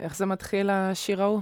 איך 0.00 0.16
זה 0.16 0.26
מתחיל 0.26 0.70
השיר 0.70 1.22
ההוא? 1.22 1.40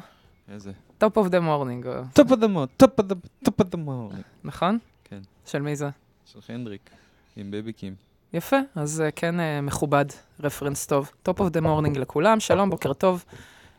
איזה? 0.53 0.73
Top 1.01 1.17
of 1.17 1.29
the 1.31 1.41
morning, 1.41 1.87
top 2.13 2.31
of 2.31 2.37
the 2.37 2.49
morning, 2.49 2.77
top 2.77 3.01
of 3.01 3.03
the, 3.03 3.15
top 3.45 3.61
of 3.61 3.65
the 3.65 3.79
morning. 3.87 4.23
נכון? 4.45 4.79
כן. 5.05 5.21
של 5.47 5.63
מי 5.63 5.77
זה? 5.77 5.89
של 6.25 6.39
קנדריק, 6.49 6.91
עם 7.37 7.51
בייבי 7.51 7.73
קים. 7.73 7.95
יפה, 8.33 8.57
אז 8.75 9.01
אה, 9.01 9.11
כן 9.11 9.41
אה, 9.41 9.61
מכובד, 9.61 10.05
רפרנס 10.41 10.87
טוב. 10.87 11.11
Top 11.29 11.39
of 11.39 11.45
the 11.57 11.65
morning 11.65 11.99
לכולם, 11.99 12.41
שלום, 12.41 12.71
בוקר 12.71 12.93
טוב. 12.93 13.25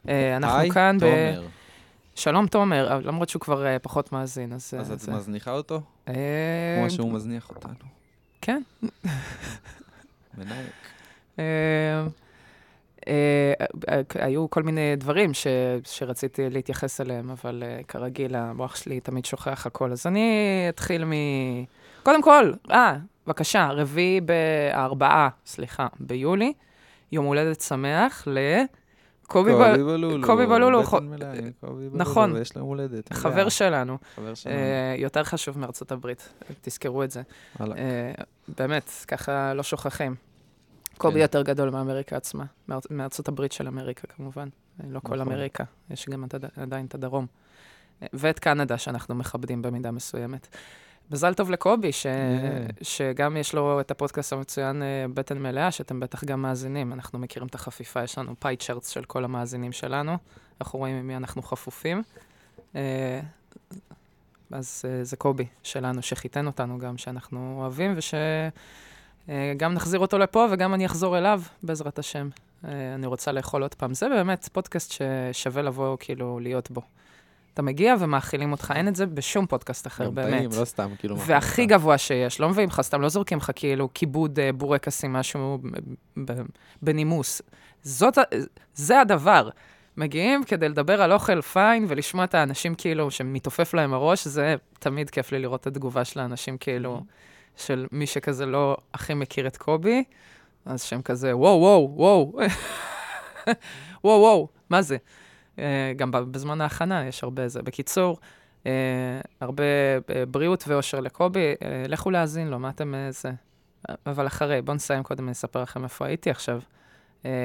אה, 0.09 0.37
אנחנו 0.37 0.59
היי, 0.59 0.71
כאן 0.71 0.97
ב... 0.97 0.99
תומר. 0.99 1.47
שלום 2.15 2.47
תומר, 2.47 2.99
למרות 3.03 3.29
שהוא 3.29 3.39
כבר 3.39 3.77
פחות 3.81 4.11
מאזין, 4.11 4.53
אז... 4.53 4.73
אז 4.79 4.91
את 4.91 5.09
מזניחה 5.09 5.51
אותו? 5.51 5.81
כמו 6.05 6.89
שהוא 6.89 7.11
מזניח 7.11 7.49
אותנו. 7.49 7.73
כן. 8.41 8.61
מנהיק. 10.37 10.71
אה, 13.07 13.53
אה, 13.89 13.95
אה, 13.95 14.25
היו 14.25 14.49
כל 14.49 14.63
מיני 14.63 14.95
דברים 14.95 15.33
ש, 15.33 15.47
שרציתי 15.83 16.49
להתייחס 16.49 17.01
אליהם, 17.01 17.29
אבל 17.29 17.63
כרגיל, 17.87 18.35
המוח 18.35 18.75
שלי 18.75 18.99
תמיד 18.99 19.25
שוכח 19.25 19.65
הכל. 19.65 19.91
אז 19.91 20.07
אני 20.07 20.29
אתחיל 20.69 21.05
מ... 21.05 21.11
קודם 22.03 22.21
כל, 22.21 22.51
אה, 22.71 22.97
בבקשה, 23.27 23.69
רביעי 23.71 24.21
בארבעה, 24.21 25.29
סליחה, 25.45 25.87
ביולי, 25.99 26.53
יום 27.11 27.25
הולדת 27.25 27.61
שמח. 27.61 28.27
בלולו. 29.53 30.27
קובי 30.27 30.45
בלולו, 30.45 30.81
קובי 31.61 31.87
בלולו, 31.87 31.99
נכון. 31.99 32.31
ויש 32.31 32.55
לו 32.55 32.59
יום 32.61 32.69
הולדת. 32.69 33.13
חבר 33.13 33.49
שלנו, 33.49 33.97
חבר 34.15 34.33
שלנו. 34.33 34.55
יותר 34.97 35.23
חשוב 35.23 35.59
מארצות 35.59 35.91
הברית, 35.91 36.29
תזכרו 36.61 37.03
את 37.03 37.11
זה. 37.11 37.21
באמת, 38.57 38.91
ככה 39.07 39.53
לא 39.53 39.63
שוכחים. 39.63 40.28
קובי 40.99 41.13
כן. 41.15 41.19
יותר 41.21 41.41
גדול 41.41 41.69
מאמריקה 41.69 42.17
עצמה, 42.17 42.45
מאר- 42.67 42.79
מארצות 42.89 43.27
הברית 43.27 43.51
של 43.51 43.67
אמריקה 43.67 44.07
כמובן. 44.07 44.49
אה, 44.83 44.85
לא 44.89 44.99
כל 44.99 45.15
נכון. 45.15 45.19
אמריקה, 45.33 45.63
יש 45.89 46.09
גם 46.09 46.23
עד- 46.23 46.45
עדיין 46.55 46.85
את 46.85 46.95
הדרום. 46.95 47.25
אה, 48.03 48.07
ואת 48.13 48.39
קנדה, 48.39 48.77
שאנחנו 48.77 49.15
מכבדים 49.15 49.61
במידה 49.61 49.91
מסוימת. 49.91 50.47
מזל 51.11 51.33
טוב 51.33 51.51
לקובי, 51.51 51.91
ש... 51.91 52.05
Yeah. 52.05 52.09
שגם 52.83 53.37
יש 53.37 53.53
לו 53.55 53.79
את 53.79 53.91
הפודקאסט 53.91 54.33
המצוין 54.33 54.81
אה, 54.81 55.05
בטן 55.13 55.37
מלאה, 55.37 55.71
שאתם 55.71 55.99
בטח 55.99 56.23
גם 56.23 56.41
מאזינים. 56.41 56.93
אנחנו 56.93 57.19
מכירים 57.19 57.47
את 57.47 57.55
החפיפה, 57.55 58.03
יש 58.03 58.17
לנו 58.17 58.35
פאי 58.39 58.55
צ'רטס 58.57 58.89
של 58.89 59.03
כל 59.03 59.23
המאזינים 59.23 59.71
שלנו. 59.71 60.17
אנחנו 60.61 60.79
רואים 60.79 60.95
עם 60.95 61.07
מי 61.07 61.15
אנחנו 61.17 61.41
חפופים. 61.41 62.03
אז 64.51 64.85
זה 65.03 65.17
קובי 65.17 65.45
שלנו, 65.63 66.01
שחיתן 66.01 66.47
אותנו 66.47 66.77
גם, 66.79 66.97
שאנחנו 66.97 67.57
אוהבים, 67.61 67.95
ושגם 69.27 69.73
נחזיר 69.73 69.99
אותו 69.99 70.17
לפה 70.17 70.45
וגם 70.51 70.73
אני 70.73 70.85
אחזור 70.85 71.17
אליו, 71.17 71.41
בעזרת 71.63 71.99
השם. 71.99 72.29
אה, 72.65 72.95
אני 72.95 73.07
רוצה 73.07 73.31
לאכול 73.31 73.61
עוד 73.61 73.73
פעם. 73.75 73.93
זה 73.93 74.09
באמת 74.09 74.49
פודקאסט 74.51 74.91
ששווה 74.91 75.61
לבוא, 75.61 75.97
כאילו, 75.99 76.39
להיות 76.39 76.71
בו. 76.71 76.81
אתה 77.53 77.61
מגיע 77.61 77.95
ומאכילים 77.99 78.51
אותך, 78.51 78.73
אין 78.75 78.87
את 78.87 78.95
זה 78.95 79.05
בשום 79.05 79.45
פודקאסט 79.45 79.87
אחר, 79.87 80.05
גם 80.05 80.15
באמת. 80.15 80.37
טעים, 80.37 80.49
לא 80.59 80.65
סתם, 80.65 80.89
כאילו... 80.99 81.17
והכי 81.19 81.65
גבוה 81.65 81.97
שיש, 81.97 82.39
לא 82.39 82.49
מביאים 82.49 82.69
לך, 82.69 82.81
סתם 82.81 83.01
לא 83.01 83.09
זורקים 83.09 83.37
לך 83.37 83.51
כאילו 83.55 83.89
כיבוד 83.93 84.39
אה, 84.39 84.53
בורקסים, 84.53 85.13
משהו 85.13 85.59
בנימוס. 86.81 87.41
זאת, 87.83 88.17
זה 88.73 89.01
הדבר. 89.01 89.49
מגיעים 89.97 90.43
כדי 90.43 90.69
לדבר 90.69 91.01
על 91.01 91.13
אוכל 91.13 91.41
פיין 91.41 91.85
ולשמוע 91.87 92.23
את 92.23 92.35
האנשים 92.35 92.75
כאילו 92.75 93.11
שמתעופף 93.11 93.73
להם 93.73 93.93
הראש, 93.93 94.27
זה 94.27 94.55
תמיד 94.79 95.09
כיף 95.09 95.31
לי 95.31 95.39
לראות 95.39 95.61
את 95.61 95.67
התגובה 95.67 96.05
של 96.05 96.19
האנשים 96.19 96.57
כאילו, 96.57 97.03
של 97.59 97.87
מי 97.91 98.07
שכזה 98.07 98.45
לא 98.45 98.77
הכי 98.93 99.13
מכיר 99.13 99.47
את 99.47 99.57
קובי, 99.57 100.03
אז 100.65 100.83
שהם 100.83 101.01
כזה, 101.01 101.37
וואו, 101.37 101.59
וואו, 101.59 101.91
וואו, 101.95 102.33
וואו, 104.03 104.19
וואו, 104.19 104.47
מה 104.69 104.81
זה? 104.81 104.97
אה, 105.59 105.93
גם 105.95 106.11
בזמן 106.11 106.61
ההכנה 106.61 107.05
יש 107.05 107.23
הרבה 107.23 107.47
זה. 107.47 107.61
בקיצור, 107.61 108.17
אה, 108.65 108.71
הרבה 109.41 109.63
אה, 110.15 110.25
בריאות 110.25 110.63
ואושר 110.67 110.99
לקובי, 110.99 111.53
לכו 111.87 112.11
להאזין 112.11 112.47
לו, 112.47 112.59
מה 112.59 112.69
אתם 112.69 112.93
זה? 113.09 113.31
אבל 114.05 114.27
אחרי, 114.27 114.61
בואו 114.61 114.75
נסיים 114.75 115.03
קודם, 115.03 115.23
אני 115.23 115.31
אספר 115.31 115.61
לכם 115.61 115.83
איפה 115.83 116.05
הייתי 116.05 116.29
עכשיו. 116.29 116.61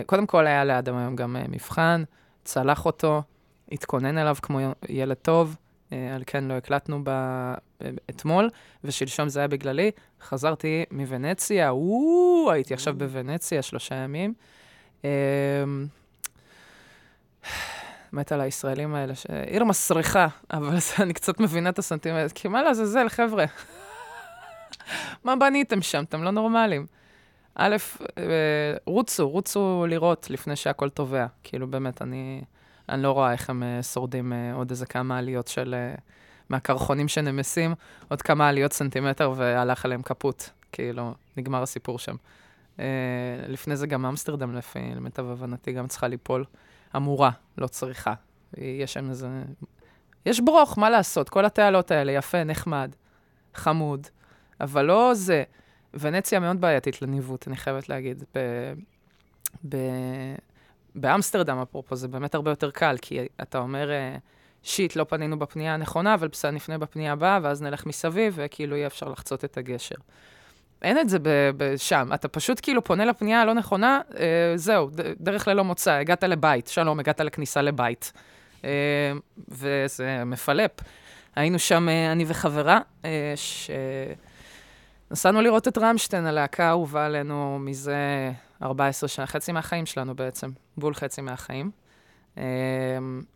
קודם 0.06 0.26
כל 0.26 0.46
היה 0.46 0.64
לאדם 0.64 0.96
היום 0.96 1.16
גם 1.16 1.36
מבחן, 1.48 2.04
צלח 2.44 2.86
אותו, 2.86 3.22
התכונן 3.72 4.18
אליו 4.18 4.36
כמו 4.42 4.60
ילד 4.88 5.16
טוב, 5.16 5.56
על 6.14 6.22
כן 6.26 6.44
לא 6.44 6.54
הקלטנו 6.54 7.00
ב... 7.04 7.08
אה, 7.08 7.54
אתמול, 8.10 8.50
ושלשום 8.84 9.28
זה 9.28 9.40
היה 9.40 9.48
בגללי. 9.48 9.90
חזרתי 10.22 10.84
מוונציה, 10.90 11.74
וואו, 11.74 12.50
הייתי 12.52 12.74
עכשיו 12.74 12.94
בוונציה 12.94 13.62
שלושה 13.62 13.94
ימים. 13.94 14.34
אה, 15.04 15.10
מת 18.12 18.32
על 18.32 18.40
הישראלים 18.40 18.94
האלה, 18.94 19.14
ש... 19.14 19.26
עיר 19.46 19.64
מסריחה, 19.64 20.26
אבל 20.52 20.76
אני 21.02 21.14
קצת 21.14 21.40
מבינה 21.40 21.68
את 21.68 21.78
הסנטימנט, 21.78 22.32
כי 22.32 22.48
מה 22.48 22.62
לעזאזל, 22.62 23.08
חבר'ה? 23.08 23.44
מה 25.24 25.36
בניתם 25.36 25.82
שם? 25.82 26.04
אתם 26.04 26.22
לא 26.22 26.30
נורמלים. 26.30 26.86
א', 27.54 27.76
אה, 28.18 28.22
רוצו, 28.86 29.28
רוצו 29.28 29.86
לראות 29.88 30.30
לפני 30.30 30.56
שהכל 30.56 30.88
טובע. 30.88 31.26
כאילו, 31.42 31.66
באמת, 31.66 32.02
אני, 32.02 32.42
אני 32.88 33.02
לא 33.02 33.12
רואה 33.12 33.32
איך 33.32 33.50
הם 33.50 33.62
אה, 33.62 33.82
שורדים 33.82 34.32
אה, 34.32 34.54
עוד 34.54 34.70
איזה 34.70 34.86
כמה 34.86 35.18
עליות 35.18 35.48
של... 35.48 35.74
אה, 35.74 35.94
מהקרחונים 36.48 37.08
שנמסים, 37.08 37.74
עוד 38.08 38.22
כמה 38.22 38.48
עליות 38.48 38.72
סנטימטר 38.72 39.32
והלך 39.36 39.84
עליהם 39.84 40.02
קפוט. 40.02 40.44
כאילו, 40.72 41.14
נגמר 41.36 41.62
הסיפור 41.62 41.98
שם. 41.98 42.16
לפני 43.48 43.76
זה 43.76 43.86
גם 43.86 44.06
אמסטרדם, 44.06 44.54
לפי 44.54 44.78
למיטב 44.96 45.30
הבנתי, 45.30 45.72
גם 45.72 45.86
צריכה 45.86 46.08
ליפול. 46.08 46.44
אמורה, 46.96 47.30
לא 47.58 47.66
צריכה. 47.66 48.14
יש 48.56 48.92
שם 48.92 49.10
איזה... 49.10 49.28
יש 50.26 50.40
ברוך, 50.40 50.78
מה 50.78 50.90
לעשות? 50.90 51.28
כל 51.28 51.44
התעלות 51.44 51.90
האלה, 51.90 52.12
יפה, 52.12 52.44
נחמד, 52.44 52.90
חמוד, 53.54 54.06
אבל 54.60 54.84
לא 54.84 55.10
זה. 55.14 55.42
ונציה 55.94 56.40
מאוד 56.40 56.60
בעייתית 56.60 57.02
לניווט, 57.02 57.48
אני 57.48 57.56
חייבת 57.56 57.88
להגיד. 57.88 58.24
ב... 58.34 58.38
ב... 59.68 59.76
באמסטרדם, 60.94 61.58
אפרופו, 61.58 61.96
זה 61.96 62.08
באמת 62.08 62.34
הרבה 62.34 62.50
יותר 62.50 62.70
קל, 62.70 62.96
כי 63.02 63.20
אתה 63.42 63.58
אומר, 63.58 63.90
אה, 63.90 64.16
שיט, 64.62 64.96
לא 64.96 65.04
פנינו 65.04 65.38
בפנייה 65.38 65.74
הנכונה, 65.74 66.14
אבל 66.14 66.28
בסדר, 66.28 66.50
נפנה 66.50 66.78
בפנייה 66.78 67.12
הבאה, 67.12 67.38
ואז 67.42 67.62
נלך 67.62 67.86
מסביב, 67.86 68.34
וכאילו 68.36 68.76
יהיה 68.76 68.86
אפשר 68.86 69.08
לחצות 69.08 69.44
את 69.44 69.58
הגשר. 69.58 69.94
אין 70.82 70.98
את 70.98 71.08
זה 71.08 71.18
שם, 71.76 72.10
אתה 72.14 72.28
פשוט 72.28 72.60
כאילו 72.62 72.84
פונה 72.84 73.04
לפנייה 73.04 73.42
הלא 73.42 73.54
נכונה, 73.54 74.00
אה, 74.18 74.52
זהו, 74.56 74.90
דרך 75.20 75.48
ללא 75.48 75.64
מוצא, 75.64 75.92
הגעת 75.92 76.24
לבית, 76.24 76.66
שלום, 76.66 77.00
הגעת 77.00 77.20
לכניסה 77.20 77.62
לבית. 77.62 78.12
אה, 78.64 79.12
וזה 79.48 80.24
מפלפ. 80.24 80.70
היינו 81.36 81.58
שם, 81.58 81.88
אה, 81.88 82.12
אני 82.12 82.24
וחברה, 82.28 82.80
אה, 83.04 83.32
ש... 83.36 83.70
לראות 85.24 85.68
את 85.68 85.78
רמשטיין, 85.78 86.26
הלהקה 86.26 86.64
האהובה 86.64 87.06
עלינו 87.06 87.58
מזה 87.58 88.30
14 88.62 89.08
שנה, 89.08 89.26
חצי 89.26 89.52
מהחיים 89.52 89.86
שלנו 89.86 90.14
בעצם, 90.14 90.50
בול 90.76 90.94
חצי 90.94 91.20
מהחיים. 91.20 91.70
אה, 92.38 92.44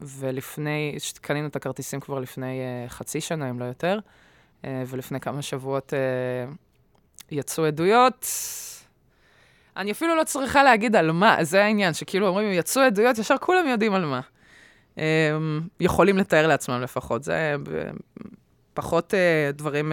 ולפני, 0.01 0.97
קנינו 1.21 1.47
את 1.47 1.57
הכרטיסים 1.57 2.01
כבר 2.01 2.19
לפני 2.19 2.61
אה, 2.61 2.89
חצי 2.89 3.21
שנה, 3.21 3.51
אם 3.51 3.61
לא 3.61 3.65
יותר, 3.65 3.99
אה, 4.65 4.83
ולפני 4.87 5.21
כמה 5.21 5.43
שבועות 5.43 5.95
אה, 5.95 6.53
יצאו 7.31 7.65
עדויות. 7.65 8.27
אני 9.77 9.93
אפילו 9.93 10.17
לא 10.17 10.25
צריכה 10.25 10.63
להגיד 10.63 10.97
על 10.97 11.13
מה, 11.13 11.45
זה 11.45 11.65
העניין, 11.65 11.95
שכאילו 11.95 12.29
אומרים, 12.29 12.53
יצאו 12.53 12.83
עדויות, 12.83 13.19
ישר 13.19 13.39
כולם 13.41 13.69
יודעים 13.69 13.95
על 13.95 14.05
מה. 14.05 14.21
Um, 14.97 15.01
יכולים 15.81 16.19
לתאר 16.19 16.47
לעצמם 16.47 16.81
לפחות, 16.83 17.25
זה 17.25 17.55
פחות 18.75 19.15
דברים... 19.55 19.93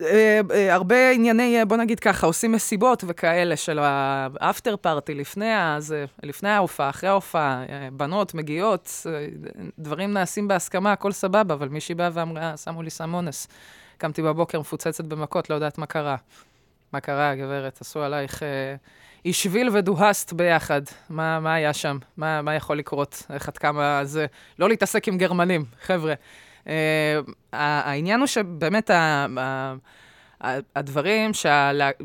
Uh, 0.00 0.04
uh, 0.04 0.54
הרבה 0.70 1.10
ענייני, 1.10 1.62
uh, 1.62 1.64
בוא 1.64 1.76
נגיד 1.76 2.00
ככה, 2.00 2.26
עושים 2.26 2.52
מסיבות 2.52 3.04
וכאלה 3.06 3.56
של 3.56 3.78
האפטר 3.82 4.76
פארטי 4.76 5.14
לפני, 5.14 5.50
לפני 6.22 6.48
ההופעה, 6.48 6.90
אחרי 6.90 7.08
ההופעה, 7.08 7.64
בנות 7.92 8.34
מגיעות, 8.34 9.06
דברים 9.78 10.12
נעשים 10.12 10.48
בהסכמה, 10.48 10.92
הכל 10.92 11.12
סבבה, 11.12 11.54
אבל 11.54 11.68
מישהי 11.68 11.94
באה 11.94 12.08
ואמרה, 12.12 12.56
שמו 12.56 12.82
לי 12.82 12.90
סם 12.90 13.14
אונס. 13.14 13.48
קמתי 13.98 14.22
בבוקר 14.22 14.60
מפוצצת 14.60 15.04
במכות, 15.04 15.50
לא 15.50 15.54
יודעת 15.54 15.78
מה 15.78 15.86
קרה. 15.86 16.16
מה 16.92 17.00
קרה, 17.00 17.34
גברת? 17.34 17.80
עשו 17.80 18.02
עלייך 18.02 18.42
אה, 18.42 18.74
אישביל 19.24 19.68
ודוהסט 19.72 20.32
ביחד. 20.32 20.82
מה, 21.10 21.40
מה 21.40 21.54
היה 21.54 21.72
שם? 21.72 21.98
מה, 22.16 22.42
מה 22.42 22.54
יכול 22.54 22.78
לקרות? 22.78 23.22
איך 23.30 23.48
את 23.48 23.58
כמה 23.58 24.00
זה... 24.04 24.26
לא 24.58 24.68
להתעסק 24.68 25.08
עם 25.08 25.18
גרמנים, 25.18 25.64
חבר'ה. 25.82 26.14
אה, 26.68 27.20
העניין 27.54 28.20
הוא 28.20 28.26
שבאמת 28.26 28.90
ה, 28.90 29.26
הדברים 30.76 31.30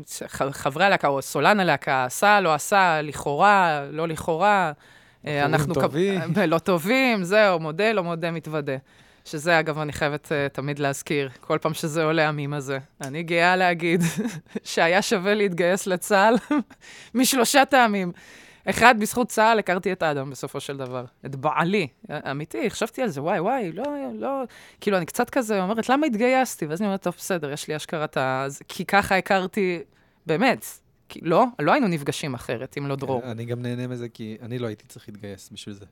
שחברי 0.06 0.84
הלהקה, 0.84 1.08
או 1.08 1.22
סולן 1.22 1.60
הלהקה, 1.60 2.04
עשה, 2.04 2.40
לא 2.40 2.54
עשה, 2.54 3.02
לכאורה, 3.02 3.84
לא 3.90 4.08
לכאורה, 4.08 4.72
אה, 5.26 5.44
אנחנו... 5.44 5.74
טובים. 5.74 6.20
לא 6.46 6.58
טובים, 6.58 7.24
זהו, 7.24 7.60
מודה, 7.60 7.92
לא 7.92 8.04
מודה, 8.04 8.30
מתוודה. 8.30 8.76
שזה, 9.24 9.58
אגב, 9.58 9.78
אני 9.78 9.92
חייבת 9.92 10.26
uh, 10.26 10.54
תמיד 10.54 10.78
להזכיר, 10.78 11.30
כל 11.40 11.58
פעם 11.58 11.74
שזה 11.74 12.04
עולה, 12.04 12.28
המים 12.28 12.54
הזה. 12.54 12.78
אני 13.00 13.22
גאה 13.22 13.56
להגיד 13.56 14.02
שהיה 14.64 15.02
שווה 15.02 15.34
להתגייס 15.34 15.86
לצה"ל 15.86 16.34
משלושה 17.14 17.64
טעמים. 17.64 18.12
אחד, 18.70 18.94
בזכות 19.00 19.28
צה"ל 19.28 19.58
הכרתי 19.58 19.92
את 19.92 20.02
האדם 20.02 20.30
בסופו 20.30 20.60
של 20.60 20.76
דבר. 20.76 21.04
את 21.26 21.36
בעלי. 21.36 21.88
אמיתי, 22.30 22.70
חשבתי 22.70 23.02
על 23.02 23.08
זה, 23.08 23.22
וואי, 23.22 23.40
וואי, 23.40 23.72
לא, 23.72 23.84
לא... 24.14 24.42
כאילו, 24.80 24.96
אני 24.96 25.06
קצת 25.06 25.30
כזה 25.30 25.62
אומרת, 25.62 25.88
למה 25.88 26.06
התגייסתי? 26.06 26.66
ואז 26.66 26.80
אני 26.80 26.86
אומרת, 26.86 27.02
טוב, 27.02 27.14
בסדר, 27.18 27.52
יש 27.52 27.68
לי 27.68 27.76
אשכרה 27.76 28.04
את 28.04 28.16
ה... 28.16 28.46
כי 28.68 28.84
ככה 28.84 29.16
הכרתי, 29.16 29.82
באמת. 30.26 30.64
כי 31.08 31.20
לא, 31.22 31.44
לא 31.58 31.72
היינו 31.72 31.88
נפגשים 31.88 32.34
אחרת, 32.34 32.74
אם 32.78 32.86
לא 32.86 32.96
דרור. 32.96 33.22
אני 33.24 33.44
גם 33.44 33.62
נהנה 33.62 33.86
מזה, 33.86 34.08
כי 34.08 34.36
אני 34.42 34.58
לא 34.58 34.66
הייתי 34.66 34.86
צריך 34.86 35.08
להתגייס 35.08 35.50
בשביל 35.52 35.74
זה. 35.74 35.84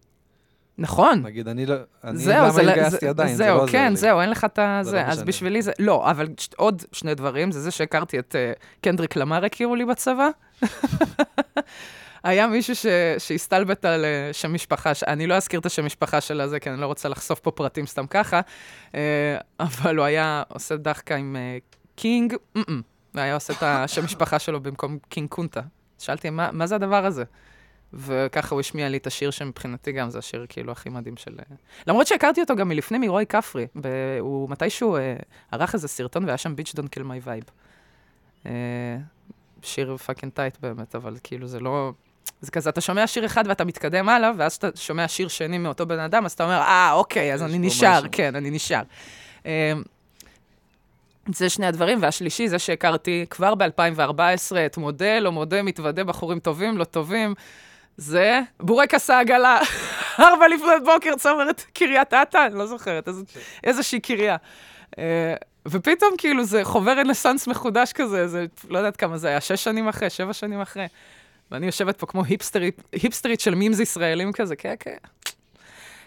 נכון. 0.79 1.23
נגיד, 1.23 1.49
אני 1.49 1.67
לא... 1.67 1.75
אני 2.05 2.19
זהו, 2.19 2.39
למה 2.39 2.51
זה, 2.51 2.63
לא- 2.63 2.71
התגייסתי 2.71 2.99
זה, 3.01 3.09
עדיין, 3.09 3.29
זה 3.29 3.37
זהו, 3.37 3.57
לא 3.57 3.63
עוזר 3.63 3.73
כן, 3.73 3.91
לי. 3.91 3.97
זהו, 3.97 4.21
אין 4.21 4.31
לך 4.31 4.45
את 4.45 4.59
ה... 4.59 4.81
זה 4.83 4.91
זה, 4.91 4.97
לא 4.97 5.03
אז. 5.03 5.23
בשבילי 5.23 5.63
זה... 5.63 5.73
לא, 5.79 6.11
אבל 6.11 6.29
ש- 6.39 6.49
עוד 6.57 6.83
שני 6.93 7.15
דברים, 7.15 7.53
זה 7.53 7.61
זה 7.61 7.71
שהכרתי 7.71 8.19
את 8.19 8.35
אה, 8.35 8.65
קנדריק 8.81 9.17
למר 9.17 9.45
הכירו 9.45 9.75
לי 9.75 9.85
בצבא. 9.85 10.29
היה 12.29 12.47
מישהו 12.47 12.77
ש... 12.77 12.87
שהסתלבט 13.19 13.85
על 13.85 14.05
אה, 14.05 14.33
שם 14.33 14.55
משפחה, 14.55 14.95
ש... 14.95 15.03
אני 15.03 15.27
לא 15.27 15.35
אזכיר 15.35 15.61
את 15.61 15.67
השם 15.67 15.87
משפחה 15.87 16.21
של 16.21 16.41
הזה, 16.41 16.61
כי 16.61 16.71
אני 16.71 16.81
לא 16.81 16.87
רוצה 16.87 17.09
לחשוף 17.09 17.41
פה 17.41 17.51
פרטים 17.51 17.87
סתם 17.87 18.07
ככה, 18.07 18.41
אה, 18.93 18.95
אבל 19.61 19.97
הוא 19.97 20.05
היה 20.05 20.43
עושה 20.49 20.77
דחקה 20.77 21.17
עם 21.17 21.37
אה, 21.37 21.77
King. 21.97 22.35
הוא 22.55 22.63
היה 23.15 23.35
עושה 23.35 23.53
את 23.53 23.63
השם 23.63 24.05
משפחה 24.05 24.39
שלו 24.39 24.61
במקום 24.61 24.99
King 25.09 25.29
Kunta. 25.29 25.61
שאלתי, 25.99 26.31
מה, 26.31 26.53
מה 26.53 26.67
זה 26.67 26.75
הדבר 26.75 27.07
הזה? 27.07 27.25
וככה 27.93 28.55
הוא 28.55 28.61
השמיע 28.61 28.89
לי 28.89 28.97
את 28.97 29.07
השיר 29.07 29.31
שמבחינתי 29.31 29.93
גם 29.93 30.11
זה 30.11 30.19
השיר 30.19 30.47
כאילו 30.49 30.73
הכי 30.73 30.89
מדהים 30.89 31.17
של... 31.17 31.39
למרות 31.87 32.07
שהכרתי 32.07 32.41
אותו 32.41 32.57
גם 32.57 32.69
מלפני 32.69 32.99
מרועי 32.99 33.27
כפרי. 33.27 33.67
ב... 33.81 33.89
הוא 34.21 34.51
מתישהו 34.51 34.97
אה, 34.97 35.17
ערך 35.53 35.75
איזה 35.75 35.89
סרטון 35.89 36.25
והיה 36.25 36.37
שם 36.37 36.57
Bitch 36.57 36.75
Don't 36.75 36.87
Kill 36.87 37.03
My 37.03 37.21
Vibe. 37.25 37.45
שיר 39.63 39.97
fucking 39.97 40.33
tight 40.33 40.57
באמת, 40.61 40.95
אבל 40.95 41.17
כאילו 41.23 41.47
זה 41.47 41.61
לא... 41.61 41.93
זה 42.41 42.51
כזה, 42.51 42.71
אתה 42.71 42.81
שומע 42.81 43.07
שיר 43.07 43.27
אחד 43.27 43.45
ואתה 43.47 43.65
מתקדם 43.65 44.09
הלאה, 44.09 44.31
ואז 44.37 44.55
אתה 44.55 44.69
שומע 44.75 45.09
שיר 45.09 45.29
שני 45.29 45.59
מאותו 45.59 45.87
בן 45.87 45.99
אדם, 45.99 46.25
אז 46.25 46.33
אתה 46.33 46.45
אומר, 46.45 46.61
אה, 46.61 46.93
אוקיי, 46.93 47.35
אז 47.35 47.43
אני 47.43 47.59
נשאר, 47.59 47.99
משהו." 47.99 48.09
כן, 48.13 48.37
אני 48.37 48.51
נשאר. 48.51 48.83
אה, 49.47 49.73
זה 51.35 51.49
שני 51.49 51.67
הדברים, 51.67 51.99
והשלישי, 52.03 52.49
זה 52.49 52.59
שהכרתי 52.59 53.27
כבר 53.31 53.55
ב-2014 53.55 54.57
את 54.67 54.77
מודל, 54.77 55.23
או 55.27 55.33
מודה, 55.33 55.63
מתוודה, 55.63 56.05
בחורים 56.05 56.39
טובים, 56.39 56.79
לא 56.79 56.85
טובים. 56.85 57.35
זה 57.97 58.41
בורקס 58.61 59.11
העגלה, 59.11 59.61
ארבע 60.21 60.49
לפנות 60.49 60.85
בוקר, 60.85 61.17
צמרת 61.17 61.65
קריית 61.75 62.15
אתא, 62.15 62.47
אני 62.47 62.55
לא 62.55 62.67
זוכרת, 62.67 63.09
איזה, 63.09 63.23
איזושהי 63.65 64.01
קריה. 64.01 64.37
אה, 64.99 65.35
ופתאום 65.69 66.11
כאילו 66.19 66.45
זה 66.45 66.65
חובר 66.65 66.93
רנסאנס 66.99 67.47
מחודש 67.47 67.93
כזה, 67.93 68.29
זה 68.29 68.47
לא 68.69 68.79
יודעת 68.79 68.97
כמה 68.97 69.19
זה 69.19 69.29
היה, 69.29 69.41
שש 69.41 69.65
שנים 69.65 69.89
אחרי, 69.89 70.11
שבע 70.11 70.33
שנים 70.33 70.61
אחרי. 70.61 70.87
ואני 71.51 71.67
יושבת 71.67 71.97
פה 71.97 72.07
כמו 72.07 72.25
היפסטרית, 72.25 72.83
היפסטרית 72.93 73.41
של 73.41 73.55
מימס 73.55 73.81
ישראלים 73.81 74.33
כזה, 74.33 74.57
כן, 74.57 74.75
כן. 74.81 74.97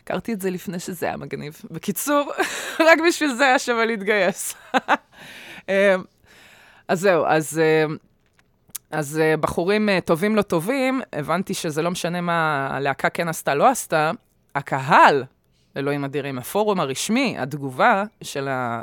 הכרתי 0.03 0.33
את 0.33 0.41
זה 0.41 0.49
לפני 0.49 0.79
שזה 0.79 1.05
היה 1.05 1.17
מגניב. 1.17 1.61
בקיצור, 1.71 2.31
רק 2.87 2.99
בשביל 3.07 3.33
זה 3.33 3.45
היה 3.45 3.59
שווה 3.59 3.85
להתגייס. 3.85 4.55
אה, 5.69 5.95
אז 6.87 6.99
זהו, 6.99 7.25
אז... 7.25 7.59
אה, 7.59 7.85
אז 8.91 9.19
אה, 9.19 9.37
בחורים 9.37 9.89
טובים 10.05 10.35
לא 10.35 10.41
טובים, 10.41 11.01
הבנתי 11.13 11.53
שזה 11.53 11.81
לא 11.81 11.91
משנה 11.91 12.21
מה 12.21 12.67
הלהקה 12.71 13.09
כן 13.09 13.27
עשתה, 13.27 13.55
לא 13.55 13.69
עשתה, 13.69 14.11
הקהל, 14.55 15.23
אלוהים 15.77 16.05
אדירים, 16.05 16.37
הפורום 16.37 16.79
הרשמי, 16.79 17.35
התגובה 17.39 18.03
של 18.23 18.47
ה... 18.47 18.81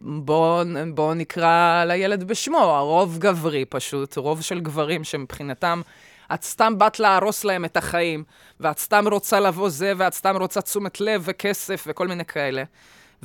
בואו 0.00 0.64
בוא 0.94 1.14
נקרא 1.14 1.84
לילד 1.84 2.24
בשמו, 2.24 2.58
הרוב 2.58 3.18
גברי 3.18 3.64
פשוט, 3.64 4.16
רוב 4.16 4.40
של 4.40 4.60
גברים 4.60 5.04
שמבחינתם, 5.04 5.80
את 6.34 6.42
סתם 6.42 6.78
באת 6.78 7.00
להרוס 7.00 7.44
להם 7.44 7.64
את 7.64 7.76
החיים, 7.76 8.24
ואת 8.60 8.78
סתם 8.78 9.04
רוצה 9.10 9.40
לבוא 9.40 9.68
זה, 9.68 9.92
ואת 9.96 10.14
סתם 10.14 10.36
רוצה 10.36 10.60
תשומת 10.60 11.00
לב 11.00 11.22
וכסף 11.24 11.84
וכל 11.86 12.08
מיני 12.08 12.24
כאלה. 12.24 12.62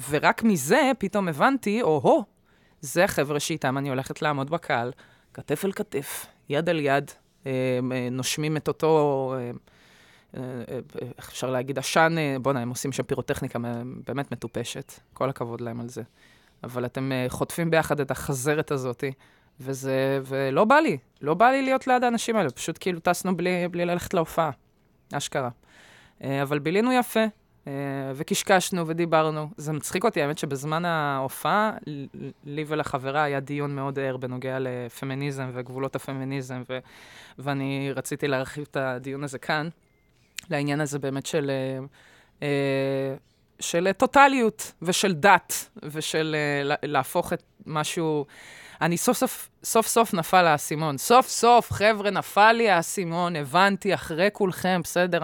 ורק 0.09 0.43
מזה 0.43 0.91
פתאום 0.97 1.27
הבנתי, 1.27 1.81
או-הו, 1.81 2.23
זה 2.81 3.03
החבר'ה 3.03 3.39
שאיתם 3.39 3.77
אני 3.77 3.89
הולכת 3.89 4.21
לעמוד 4.21 4.49
בקהל, 4.49 4.91
כתף 5.33 5.65
אל 5.65 5.71
כתף, 5.71 6.25
יד 6.49 6.69
על 6.69 6.79
יד, 6.79 7.11
אה, 7.45 7.51
אה, 7.91 8.07
נושמים 8.11 8.57
את 8.57 8.67
אותו, 8.67 9.33
אה, 9.37 9.51
איך 11.17 11.29
אפשר 11.29 11.51
להגיד, 11.51 11.79
עשן, 11.79 12.15
בואנה, 12.41 12.59
הם 12.59 12.69
עושים 12.69 12.91
שם 12.91 13.03
פירוטכניקה 13.03 13.59
באמת 14.07 14.31
מטופשת, 14.31 14.93
כל 15.13 15.29
הכבוד 15.29 15.61
להם 15.61 15.79
על 15.79 15.89
זה. 15.89 16.01
אבל 16.63 16.85
אתם 16.85 17.11
אה, 17.11 17.25
חוטפים 17.29 17.71
ביחד 17.71 17.99
את 17.99 18.11
החזרת 18.11 18.71
הזאתי, 18.71 19.11
וזה, 19.59 20.19
ולא 20.25 20.65
בא 20.65 20.75
לי, 20.75 20.97
לא 21.21 21.33
בא 21.33 21.49
לי 21.49 21.61
להיות 21.61 21.87
ליד 21.87 22.03
האנשים 22.03 22.35
האלה, 22.35 22.49
פשוט 22.49 22.77
כאילו 22.79 22.99
טסנו 22.99 23.37
בלי, 23.37 23.67
בלי 23.67 23.85
ללכת 23.85 24.13
להופעה, 24.13 24.51
אשכרה. 25.13 25.49
אה, 26.23 26.41
אבל 26.41 26.59
בילינו 26.59 26.91
יפה, 26.91 27.23
אה, 27.67 27.71
וקשקשנו 28.15 28.87
ודיברנו. 28.87 29.49
זה 29.57 29.73
מצחיק 29.73 30.03
אותי, 30.03 30.21
האמת 30.21 30.37
שבזמן 30.37 30.85
ההופעה, 30.85 31.71
לי 32.45 32.65
ולחברה 32.67 33.23
היה 33.23 33.39
דיון 33.39 33.75
מאוד 33.75 33.99
ער 33.99 34.17
בנוגע 34.17 34.57
לפמיניזם 34.59 35.49
וגבולות 35.53 35.95
הפמיניזם, 35.95 36.63
ו- 36.69 36.79
ואני 37.39 37.91
רציתי 37.95 38.27
להרחיב 38.27 38.65
את 38.71 38.77
הדיון 38.77 39.23
הזה 39.23 39.39
כאן, 39.39 39.69
לעניין 40.49 40.81
הזה 40.81 40.99
באמת 40.99 41.25
של, 41.25 41.51
אה, 41.51 41.85
אה, 42.43 43.15
של 43.59 43.91
טוטליות 43.97 44.71
ושל 44.81 45.13
דת, 45.13 45.69
ושל 45.83 46.35
אה, 46.37 46.63
לה- 46.63 46.75
להפוך 46.83 47.33
את 47.33 47.43
משהו... 47.65 48.25
אני 48.81 48.97
סוף 48.97 49.17
סוף, 49.17 49.49
סוף 49.63 49.87
סוף 49.87 50.13
נפל 50.13 50.45
האסימון. 50.45 50.97
סוף 50.97 51.27
סוף, 51.27 51.71
חבר'ה, 51.71 52.09
נפל 52.09 52.51
לי 52.51 52.69
האסימון, 52.69 53.35
הבנתי 53.35 53.93
אחרי 53.93 54.29
כולכם, 54.33 54.81
בסדר, 54.83 55.19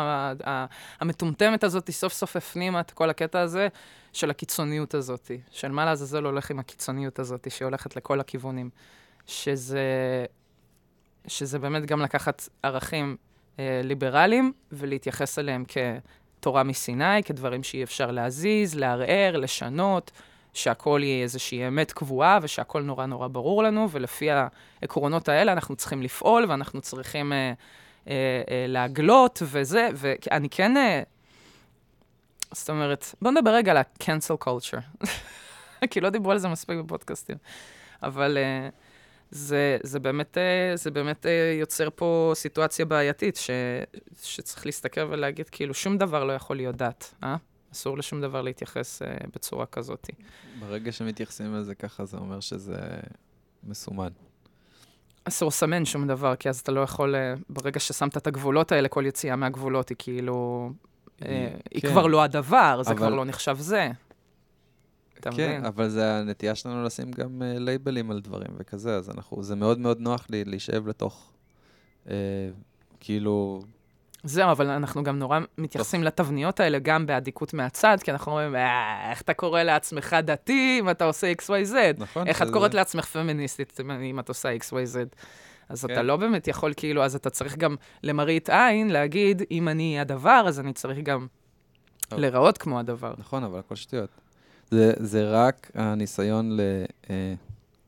המטומטמת 1.00 1.64
הזאת 1.64 1.88
היא 1.88 1.94
סוף 1.94 2.14
סוף 2.14 2.36
הפנימה 2.36 2.80
את 2.80 2.92
כל 2.92 3.10
הקטע 3.10 3.40
הזה 3.40 3.68
של 4.14 4.30
הקיצוניות 4.30 4.94
הזאת, 4.94 5.32
של 5.52 5.72
מה 5.72 5.86
לעזאזל 5.86 6.24
הולך 6.24 6.52
עם 6.52 6.60
הקיצוניות 6.60 7.20
הזאת, 7.20 7.52
שהולכת 7.52 7.96
לכל 7.96 8.20
הכיוונים. 8.20 8.70
שזה, 9.26 9.82
שזה 11.28 11.60
באמת 11.60 11.86
גם 11.86 12.02
לקחת 12.02 12.50
ערכים 12.64 13.18
אה, 13.60 13.82
ליברליים 13.84 14.54
ולהתייחס 14.72 15.40
אליהם 15.40 15.66
כתורה 16.40 16.64
מסיני, 16.64 17.24
כדברים 17.26 17.64
שאי 17.64 17.84
אפשר 17.84 18.12
להזיז, 18.12 18.76
לערער, 18.76 19.38
לשנות, 19.38 20.12
שהכל 20.54 21.02
יהיה 21.04 21.24
איזושהי 21.24 21.68
אמת 21.68 21.92
קבועה 21.92 22.40
ושהכל 22.42 22.82
נורא 22.82 23.06
נורא 23.06 23.28
ברור 23.28 23.64
לנו, 23.64 23.90
ולפי 23.92 24.28
העקרונות 24.32 25.30
האלה 25.30 25.52
אנחנו 25.52 25.76
צריכים 25.76 26.02
לפעול 26.02 26.46
ואנחנו 26.50 26.82
צריכים 26.82 27.34
אה, 27.34 27.54
אה, 28.08 28.14
אה, 28.50 28.66
להגלות 28.68 29.42
וזה, 29.46 29.90
ואני 29.96 30.50
כן... 30.50 30.78
אה, 30.78 31.02
זאת 32.52 32.70
אומרת, 32.70 33.16
בוא 33.22 33.32
נדבר 33.32 33.52
רגע 33.52 33.72
על 33.72 33.78
ה-cancel 33.78 34.46
culture. 34.46 35.06
כי 35.92 36.02
לא 36.02 36.10
דיברו 36.10 36.32
על 36.32 36.38
זה 36.38 36.48
מספיק 36.48 36.78
בפודקאסטים. 36.78 37.38
אבל 38.04 38.38
uh, 38.38 38.74
זה, 39.32 39.78
זה 39.84 40.00
באמת, 40.00 40.38
uh, 40.38 40.78
זה 40.78 40.92
באמת 40.92 41.26
uh, 41.26 41.30
יוצר 41.60 41.88
פה 41.96 42.32
סיטואציה 42.36 42.86
בעייתית, 42.86 43.36
ש, 43.36 43.50
שצריך 44.24 44.66
להסתכל 44.66 45.02
ולהגיד, 45.10 45.50
כאילו, 45.50 45.74
שום 45.74 45.98
דבר 45.98 46.24
לא 46.24 46.34
יכול 46.34 46.56
להיות 46.56 46.76
דת, 46.76 47.14
אה? 47.24 47.36
אסור 47.74 47.98
לשום 47.98 48.22
דבר 48.22 48.42
להתייחס 48.42 49.02
uh, 49.02 49.06
בצורה 49.36 49.66
כזאת. 49.66 50.08
ברגע 50.60 50.92
שמתייחסים 50.92 51.56
לזה 51.56 51.76
ככה, 51.76 52.06
זה 52.06 52.18
אומר 52.18 52.40
שזה 52.40 52.80
מסומן. 53.64 54.10
אסור 55.24 55.48
לסמן 55.48 55.86
שום 55.86 56.08
דבר, 56.08 56.36
כי 56.36 56.50
אז 56.50 56.60
אתה 56.60 56.72
לא 56.72 56.82
יכול, 56.82 57.16
uh, 57.16 57.40
ברגע 57.50 57.80
ששמת 57.80 58.18
את 58.18 58.28
הגבולות 58.28 58.72
האלה, 58.72 58.88
כל 58.88 59.04
יציאה 59.06 59.36
מהגבולות 59.36 59.90
היא 59.90 59.96
כאילו... 60.00 60.70
היא 61.72 61.82
כן. 61.82 61.88
כבר 61.92 62.08
לא 62.08 62.24
הדבר, 62.24 62.82
זה 62.84 62.92
אבל- 62.92 62.98
כבר 62.98 63.10
לא 63.10 63.26
נחשב 63.26 63.58
זה. 63.60 63.92
אתה 65.20 65.32
כן, 65.32 65.50
מבין? 65.50 65.66
אבל 65.66 65.90
זה 65.90 66.14
הנטייה 66.14 66.56
שלנו 66.56 66.84
לשים 66.84 67.12
גם 67.12 67.42
uh, 67.42 67.60
לייבלים 67.60 68.12
על 68.12 68.20
דברים 68.22 68.52
וכזה, 68.58 68.96
אז 68.96 69.10
אנחנו, 69.10 69.44
זה 69.44 69.56
מאוד 69.56 69.80
מאוד 69.80 70.00
נוח 70.00 70.26
לי 70.30 70.44
להישאב 70.46 70.88
לתוך, 70.88 71.32
uh, 72.06 72.10
כאילו, 73.00 73.62
זהו, 74.24 74.52
אבל 74.52 74.70
אנחנו 74.70 75.04
גם 75.04 75.20
נורא 75.20 75.40
מתייחסים 75.58 76.04
לתבניות 76.04 76.60
האלה 76.60 76.80
גם 76.80 77.06
באדיקות 77.06 77.54
מהצד, 77.54 77.98
כי 78.04 78.12
אנחנו 78.12 78.32
אומרים, 78.32 78.56
"אה, 78.56 79.12
איך 79.12 79.22
אתה 79.22 79.34
קורא 79.34 79.64
לעצמך 79.64 80.16
דתי 80.24 80.78
אם 80.80 80.90
אתה 80.90 81.06
עושה 81.06 81.32
XYZ? 81.32 81.76
נכון? 81.98 82.28
איך 82.28 82.42
את 82.42 82.48
קוראת 82.54 82.74
לעצמך 82.74 83.06
פמיניסטית 83.06 83.80
אם 84.02 84.20
את 84.20 84.30
עושה 84.30 84.56
XYZ? 84.56 85.16
אז 85.70 85.86
אתה 85.86 85.96
כן. 85.96 86.06
לא 86.06 86.18
באמת 86.18 86.48
יכול, 86.48 86.74
כאילו, 86.78 87.04
אז 87.04 87.16
אתה 87.16 87.30
צריך 87.30 87.58
גם 87.58 87.76
למראית 88.04 88.50
עין 88.50 88.90
להגיד, 88.90 89.42
אם 89.52 89.68
אני 89.68 90.00
הדבר, 90.00 90.44
אז 90.48 90.60
אני 90.60 90.74
צריך 90.74 91.00
גם 91.00 91.28
טוב. 92.10 92.20
להיראות 92.20 92.58
כמו 92.58 92.80
הדבר. 92.80 93.14
נכון, 93.18 93.44
אבל 93.44 93.60
הכל 93.60 93.76
שטויות. 93.76 94.10
זה, 94.72 94.94
זה 95.00 95.30
רק 95.32 95.72
הניסיון 95.76 96.52
ל... 96.52 96.62
אה, 97.10 97.34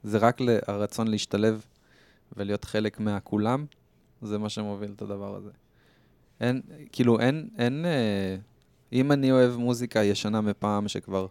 זה 0.03 0.17
רק 0.17 0.37
הרצון 0.67 1.07
להשתלב 1.07 1.65
ולהיות 2.37 2.65
חלק 2.65 2.99
מהכולם, 2.99 3.65
זה 4.21 4.37
מה 4.37 4.49
שמוביל 4.49 4.91
את 4.95 5.01
הדבר 5.01 5.35
הזה. 5.35 5.49
אין, 6.39 6.61
כאילו, 6.91 7.19
אין, 7.19 7.49
אין... 7.57 7.85
אה, 7.85 8.35
אם 8.93 9.11
אני 9.11 9.31
אוהב 9.31 9.55
מוזיקה 9.57 10.03
ישנה 10.03 10.41
מפעם 10.41 10.87
שכבר... 10.87 11.27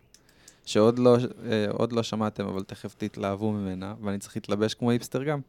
שעוד 0.66 0.98
לא, 0.98 1.16
אה, 1.50 1.66
עוד 1.70 1.92
לא 1.92 2.02
שמעתם, 2.02 2.46
אבל 2.46 2.62
תכף 2.62 2.94
תתלהבו 2.98 3.52
ממנה, 3.52 3.94
ואני 4.02 4.18
צריך 4.18 4.36
להתלבש 4.36 4.74
כמו 4.74 4.90
היפסטר 4.90 5.24
גם. 5.24 5.40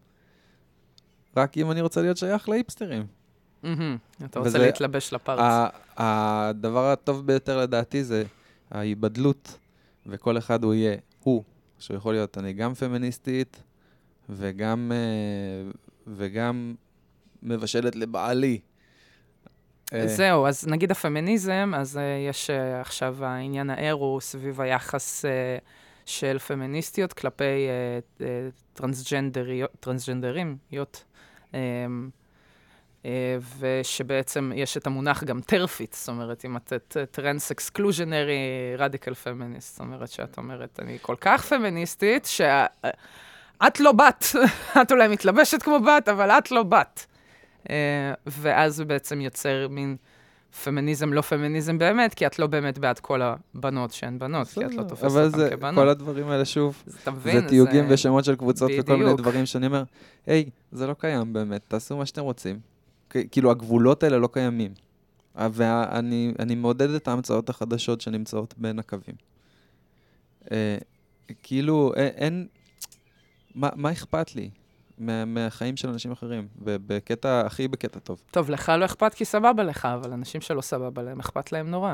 רק 1.37 1.57
אם 1.57 1.71
אני 1.71 1.81
רוצה 1.81 2.01
להיות 2.01 2.17
שייך 2.17 2.49
להיפסטרים. 2.49 3.05
מהמם. 3.63 3.97
אתה 4.25 4.39
רוצה 4.39 4.49
וזה- 4.49 4.57
להתלבש 4.57 5.13
לפארץ. 5.13 5.39
ה- 5.39 5.69
הדבר 5.97 6.85
הטוב 6.91 7.25
ביותר 7.27 7.57
לדעתי 7.61 8.03
זה 8.03 8.23
ההיבדלות, 8.71 9.57
וכל 10.05 10.37
אחד 10.37 10.63
הוא 10.63 10.73
יהיה 10.73 10.95
הוא, 11.19 11.43
שהוא 11.79 11.97
יכול 11.97 12.13
להיות 12.13 12.37
אני 12.37 12.53
גם 12.53 12.73
פמיניסטית 12.73 13.63
וגם, 14.29 14.91
אה, 14.95 15.71
וגם 16.07 16.75
מבשלת 17.43 17.95
לבעלי. 17.95 18.59
אה, 19.93 20.07
זהו, 20.07 20.47
אז 20.47 20.67
נגיד 20.67 20.91
הפמיניזם, 20.91 21.71
אז 21.75 21.97
uh, 21.97 21.99
יש 22.29 22.49
עכשיו 22.81 23.25
העניין 23.25 23.69
הער 23.69 23.91
הוא 23.91 24.21
סביב 24.21 24.61
היחס 24.61 25.25
של 26.05 26.39
פמיניסטיות 26.39 27.13
כלפי 27.13 27.67
טרנסג'נדריות, 29.79 31.03
אמ, 31.51 31.53
אה, 31.53 31.55
ושבעצם 33.59 34.51
יש 34.55 34.77
את 34.77 34.87
המונח 34.87 35.23
גם 35.23 35.41
טרפית, 35.41 35.93
זאת 35.99 36.09
אומרת, 36.09 36.45
אם 36.45 36.57
את 36.57 36.73
trans 37.11 37.51
exclusionary 37.51 38.39
radical 38.77 39.13
feminist, 39.13 39.71
זאת 39.71 39.79
אומרת 39.79 40.09
שאת 40.09 40.37
אומרת, 40.37 40.79
אני 40.81 40.97
כל 41.01 41.15
כך 41.21 41.45
פמיניסטית, 41.45 42.25
שאת 42.25 43.79
לא 43.79 43.91
בת, 43.91 44.25
את 44.81 44.91
אולי 44.91 45.07
מתלבשת 45.07 45.63
כמו 45.63 45.79
בת, 45.79 46.09
אבל 46.09 46.31
את 46.31 46.51
לא 46.51 46.63
בת. 46.63 47.05
אה, 47.63 47.69
ואז 48.27 48.75
זה 48.75 48.85
בעצם 48.85 49.21
יוצר 49.21 49.67
מין 49.69 49.95
פמיניזם 50.63 51.13
לא 51.13 51.21
פמיניזם 51.21 51.77
באמת, 51.77 52.13
כי 52.13 52.25
את 52.25 52.39
לא 52.39 52.47
באמת 52.47 52.77
בעד 52.77 52.99
כל 52.99 53.21
הבנות 53.21 53.91
שהן 53.91 54.19
בנות, 54.19 54.47
כי 54.47 54.65
את 54.65 54.73
לא 54.73 54.83
תופסת 54.83 55.03
אבל 55.03 55.25
אותן 55.25 55.37
זה, 55.37 55.49
כבנות. 55.49 55.75
כל 55.75 55.89
הדברים 55.89 56.29
האלה, 56.29 56.45
שוב? 56.45 56.83
זה 57.23 57.47
תיוגים 57.47 57.85
ושמות 57.89 58.25
של 58.25 58.35
קבוצות 58.35 58.71
וכל 58.79 58.95
מיני. 58.95 59.13
דברים 59.13 59.45
שאני 59.45 59.65
אומר, 59.65 59.83
היי, 60.25 60.49
זה 60.71 60.87
לא 60.87 60.93
קיים 60.93 61.33
באמת, 61.33 61.61
תעשו 61.67 61.97
מה 61.97 62.05
שאתם 62.05 62.21
רוצים. 62.21 62.59
כאילו, 63.31 63.51
הגבולות 63.51 64.03
האלה 64.03 64.17
לא 64.17 64.29
קיימים. 64.33 64.73
אה, 65.37 65.47
ואני 65.51 66.33
אני 66.39 66.55
מעודד 66.55 66.89
את 66.89 67.07
ההמצאות 67.07 67.49
החדשות 67.49 68.01
שנמצאות 68.01 68.53
בין 68.57 68.79
הקווים. 68.79 69.15
אה, 70.51 70.77
כאילו, 71.43 71.93
אין... 71.95 72.47
מה, 73.55 73.69
מה 73.75 73.91
אכפת 73.91 74.35
לי 74.35 74.49
מה, 74.97 75.25
מהחיים 75.25 75.77
של 75.77 75.89
אנשים 75.89 76.11
אחרים? 76.11 76.47
ובקטע, 76.61 77.41
הכי 77.45 77.67
בקטע 77.67 77.99
טוב. 77.99 78.21
טוב, 78.31 78.49
לך 78.49 78.71
לא 78.79 78.85
אכפת 78.85 79.13
כי 79.13 79.25
סבבה 79.25 79.63
לך, 79.63 79.85
אבל 79.85 80.13
אנשים 80.13 80.41
שלא 80.41 80.61
סבבה 80.61 81.01
להם, 81.01 81.19
אכפת 81.19 81.51
להם 81.51 81.67
נורא. 81.67 81.93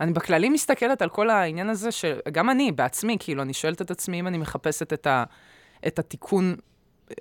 אני 0.00 0.12
בכללי 0.12 0.48
מסתכלת 0.48 1.02
על 1.02 1.08
כל 1.08 1.30
העניין 1.30 1.68
הזה, 1.68 1.92
שגם 1.92 2.50
אני 2.50 2.72
בעצמי, 2.72 3.16
כאילו, 3.20 3.42
אני 3.42 3.52
שואלת 3.52 3.82
את 3.82 3.90
עצמי 3.90 4.20
אם 4.20 4.26
אני 4.26 4.38
מחפשת 4.38 4.92
את, 4.92 5.06
ה, 5.06 5.24
את 5.86 5.98
התיקון 5.98 6.56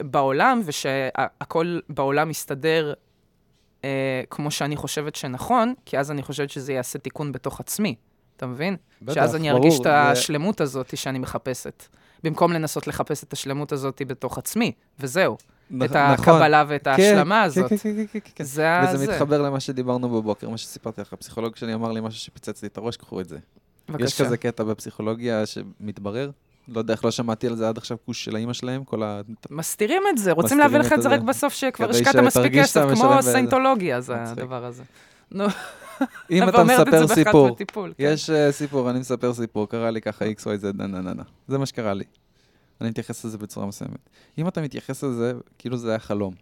בעולם, 0.01 0.61
ושהכול 0.65 1.81
בעולם 1.89 2.29
יסתדר 2.29 2.93
אה, 3.85 3.89
כמו 4.29 4.51
שאני 4.51 4.75
חושבת 4.75 5.15
שנכון, 5.15 5.73
כי 5.85 5.97
אז 5.99 6.11
אני 6.11 6.21
חושבת 6.23 6.49
שזה 6.49 6.73
יעשה 6.73 6.99
תיקון 6.99 7.31
בתוך 7.31 7.59
עצמי, 7.59 7.95
אתה 8.37 8.45
מבין? 8.47 8.75
בטח, 9.01 9.13
שאז 9.13 9.35
אני 9.35 9.51
ארגיש 9.51 9.79
את 9.81 9.85
השלמות 9.85 10.61
הזאת 10.61 10.97
שאני 10.97 11.19
מחפשת, 11.19 11.83
במקום 12.23 12.53
לנסות 12.53 12.87
לחפש 12.87 13.23
את 13.23 13.33
השלמות 13.33 13.71
הזאת 13.71 14.01
בתוך 14.07 14.37
עצמי, 14.37 14.71
וזהו. 14.99 15.37
נכ- 15.71 15.85
את 15.85 15.91
נכון. 15.91 16.33
הקבלה 16.35 16.63
ואת 16.67 16.83
כן, 16.83 16.89
ההשלמה 16.91 17.35
כן, 17.41 17.45
הזאת. 17.45 17.69
כן, 17.69 17.77
כן, 17.77 17.95
כן, 17.95 18.19
כן, 18.23 18.29
כן. 18.35 18.43
זה. 18.43 18.67
וזה 18.83 18.97
זה. 18.97 19.11
מתחבר 19.11 19.41
למה 19.41 19.59
שדיברנו 19.59 20.09
בבוקר, 20.09 20.49
מה 20.49 20.57
שסיפרתי 20.57 21.01
לך. 21.01 21.13
הפסיכולוג 21.13 21.55
שלי 21.55 21.73
אמר 21.73 21.91
לי 21.91 22.01
משהו 22.01 22.19
שפיצץ 22.19 22.61
לי 22.61 22.67
את 22.67 22.77
הראש, 22.77 22.97
קחו 22.97 23.21
את 23.21 23.29
זה. 23.29 23.35
יש 23.37 23.41
בבקשה. 23.95 24.25
כזה 24.25 24.37
קטע 24.37 24.63
בפסיכולוגיה 24.63 25.45
שמתברר, 25.45 26.31
לא 26.67 26.79
יודע 26.79 26.93
איך 26.93 27.05
לא 27.05 27.11
שמעתי 27.11 27.47
על 27.47 27.55
זה 27.55 27.69
עד 27.69 27.77
עכשיו 27.77 27.97
כוש 28.05 28.25
של 28.25 28.35
האימא 28.35 28.53
שלהם, 28.53 28.83
כל 28.83 29.03
ה... 29.03 29.21
מסתירים 29.49 30.03
את 30.09 30.17
זה, 30.17 30.31
רוצים 30.31 30.59
להביא 30.59 30.77
לך 30.77 30.93
את 30.93 31.01
זה. 31.01 31.09
רק 31.09 31.21
בסוף, 31.21 31.53
שכבר 31.53 31.89
השקעת 31.89 32.15
מספיק 32.15 32.53
כסף, 32.53 32.81
כמו. 32.93 33.21
סיינטולוגיה, 33.21 34.01
זה. 34.01 34.23
הדבר 34.23 34.65
הזה. 34.65 34.83
נו, 35.31 35.45
אם 36.31 36.43
אתה 36.49 36.63
מספר 36.63 37.07
סיפור, 37.07 37.57
כן. 37.57 37.85
יש 37.97 38.29
אה, 38.29 38.51
סיפור, 38.51 38.89
אני 38.89 38.99
מספר 38.99 39.33
סיפור, 39.33 39.69
קרה 39.69 39.91
לי 39.91 40.01
ככה 40.01 40.25
x, 40.25 40.39
y, 40.39 40.61
z, 40.61 40.77
נה, 40.77 40.87
נה, 40.87 41.13
נה. 41.13 41.23
זה 41.47 41.57
מה 41.57 41.65
שקרה 41.65 41.93
לי. 41.93 42.03
אני 42.81 42.89
מתייחס 42.89 43.25
לזה 43.25 43.37
בצורה 43.37 43.65
מסוימת. 43.65 44.09
אם 44.37 44.47
אתה 44.47 44.61
מתייחס 44.61 45.03
לזה, 45.03 45.33
כאילו 45.57 45.77
זה 45.77 45.89
היה 45.89 45.99
חלום. 45.99 46.33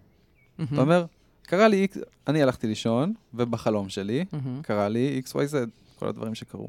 אתה 0.64 0.82
אומר, 0.82 1.06
קרה 1.42 1.68
לי 1.68 1.88
x, 1.92 1.98
אני 2.28 2.44
הלכתי 2.44 2.68
לישון, 2.68 3.14
ובחלום 3.34 3.90
שלי. 3.90 4.26
קרה 4.62 4.90
לי 4.90 5.22
x, 5.26 5.30
y, 5.30 5.34
z, 5.34 5.56
כל 6.00 6.08
הדברים 6.08 6.36
שקרו. 6.36 6.68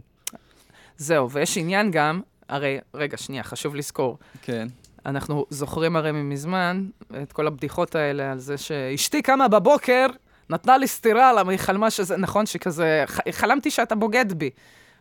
זהו, 0.97 1.31
ויש 1.31 1.59
עניין 1.59 1.91
גם, 1.91 2.21
הרי, 2.49 2.79
רגע, 2.95 3.17
שנייה, 3.17 3.43
חשוב 3.43 3.75
לזכור. 3.75 4.19
כן. 4.43 4.69
אנחנו 5.07 5.47
זוכרים 5.51 5.97
הרי 5.97 6.13
מזמן 6.13 6.85
את 7.23 7.33
כל 7.33 7.47
הבדיחות 7.47 7.95
האלה 7.95 8.33
על 8.33 8.39
זה 8.39 8.59
שאשתי 8.59 9.23
קמה 9.23 9.49
בבוקר, 9.49 10.07
נתנה 10.51 10.79
לי 10.79 10.87
סטירה 10.89 11.33
למה 11.33 11.51
היא 11.51 11.59
חלמה 11.59 11.91
שזה, 11.91 12.17
נכון, 12.17 12.47
שכזה, 12.47 13.05
ח- 13.07 13.31
חלמתי 13.31 13.71
שאתה 13.71 13.95
בוגד 13.95 14.33
בי. 14.33 14.51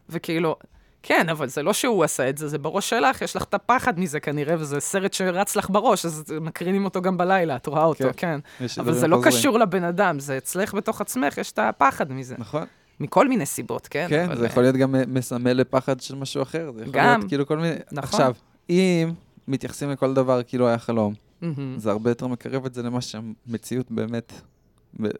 וכאילו, 0.09 0.55
כן, 1.03 1.29
אבל 1.29 1.47
זה 1.47 1.63
לא 1.63 1.73
שהוא 1.73 2.03
עשה 2.03 2.29
את 2.29 2.37
זה, 2.37 2.47
זה 2.47 2.57
בראש 2.57 2.89
שלך, 2.89 3.21
יש 3.21 3.35
לך 3.35 3.43
את 3.43 3.53
הפחד 3.53 3.99
מזה 3.99 4.19
כנראה, 4.19 4.55
וזה 4.59 4.79
סרט 4.79 5.13
שרץ 5.13 5.55
לך 5.55 5.69
בראש, 5.69 6.05
אז 6.05 6.23
מקרינים 6.41 6.85
אותו 6.85 7.01
גם 7.01 7.17
בלילה, 7.17 7.55
את 7.55 7.67
רואה 7.67 7.83
אותו, 7.85 8.03
כן. 8.17 8.39
כן. 8.59 8.65
אבל 8.81 8.93
זה 8.93 9.07
לא 9.07 9.15
חוזרים. 9.15 9.33
קשור 9.33 9.59
לבן 9.59 9.83
אדם, 9.83 10.19
זה 10.19 10.37
אצלך 10.37 10.73
בתוך 10.73 11.01
עצמך, 11.01 11.37
יש 11.37 11.51
את 11.51 11.59
הפחד 11.59 12.11
מזה. 12.11 12.35
נכון. 12.37 12.65
מכל 12.99 13.27
מיני 13.27 13.45
סיבות, 13.45 13.87
כן? 13.87 14.05
כן, 14.09 14.25
אבל, 14.25 14.37
זה 14.37 14.45
יכול 14.45 14.63
להיות 14.63 14.75
גם 14.75 14.95
אה, 14.95 15.03
מסמל 15.07 15.53
לפחד 15.53 15.99
של 15.99 16.15
משהו 16.15 16.41
אחר, 16.41 16.71
זה 16.75 16.81
יכול 16.81 16.93
גם. 16.93 17.19
להיות 17.19 17.29
כאילו 17.29 17.47
כל 17.47 17.57
מיני... 17.57 17.75
נכון. 17.91 17.97
עכשיו, 17.97 18.33
אם 18.69 19.11
מתייחסים 19.47 19.89
לכל 19.89 20.13
דבר 20.13 20.43
כאילו 20.43 20.67
היה 20.67 20.77
חלום, 20.77 21.13
מהמם. 21.41 21.79
זה 21.79 21.91
הרבה 21.91 22.11
יותר 22.11 22.27
מקרב 22.27 22.65
את 22.65 22.73
זה 22.73 22.83
למה 22.83 23.01
שהמציאות 23.01 23.91
באמת, 23.91 24.33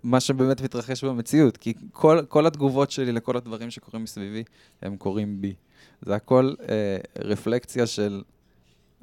מה 0.04 0.20
שבאמת 0.20 0.62
מתרחש 0.62 1.04
במציאות, 1.04 1.58
כי 1.58 1.74
כל, 1.92 2.20
כל 2.28 2.46
התגובות 2.46 2.92
שלי 2.92 3.12
לכל 3.12 3.38
הדברים 3.38 3.72
שקורים 3.72 4.04
מסביבי, 4.04 4.44
הם 4.82 4.98
קורים 4.98 5.42
בי. 5.42 5.54
זה 6.02 6.16
הכל 6.16 6.54
אה, 6.70 6.98
רפלקציה 7.20 7.88
של 7.88 8.22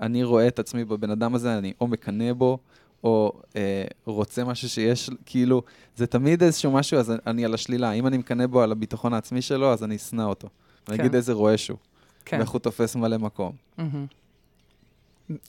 אני 0.00 0.24
רואה 0.24 0.48
את 0.48 0.58
עצמי 0.58 0.84
בבן 0.84 1.10
אדם 1.10 1.34
הזה, 1.34 1.58
אני 1.58 1.72
או 1.80 1.86
מקנא 1.86 2.32
בו, 2.32 2.58
או 3.04 3.32
אה, 3.56 3.84
רוצה 4.04 4.44
משהו 4.44 4.68
שיש, 4.68 5.10
כאילו, 5.26 5.62
זה 5.96 6.06
תמיד 6.06 6.42
איזשהו 6.42 6.72
משהו, 6.72 6.98
אז 6.98 7.12
אני 7.26 7.44
על 7.44 7.54
השלילה. 7.54 7.92
אם 7.92 8.06
אני 8.06 8.18
מקנא 8.18 8.46
בו 8.46 8.62
על 8.62 8.72
הביטחון 8.72 9.14
העצמי 9.14 9.42
שלו, 9.42 9.72
אז 9.72 9.84
אני 9.84 9.96
אשנא 9.96 10.22
אותו. 10.22 10.48
כן. 10.86 10.92
אגיד 10.92 11.14
איזה 11.14 11.32
רועש 11.32 11.68
הוא, 11.68 11.78
כן. 12.24 12.38
ואיך 12.38 12.50
הוא 12.50 12.58
תופס 12.58 12.96
מלא 12.96 13.16
מקום. 13.16 13.52
מהמם. 13.78 14.06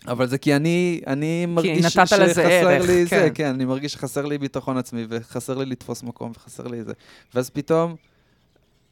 אבל 0.08 0.28
זה 0.28 0.38
כי 0.38 0.56
אני, 0.56 1.02
אני 1.08 1.46
מרגיש 1.46 1.86
לזה 1.86 1.90
שחסר 1.90 2.22
ערך, 2.46 2.90
לי 2.90 3.06
זה, 3.06 3.10
כן. 3.10 3.30
כן, 3.34 3.46
אני 3.46 3.66
מרגיש 3.66 3.94
שחסר 3.94 4.26
לי 4.26 4.38
ביטחון 4.38 4.78
עצמי, 4.78 5.06
וחסר 5.10 5.58
לי 5.58 5.66
לתפוס 5.66 6.04
מקום, 6.04 6.32
וחסר 6.36 6.68
לי 6.68 6.84
זה. 6.84 6.94
ואז 7.36 7.50
פתאום, 7.50 7.96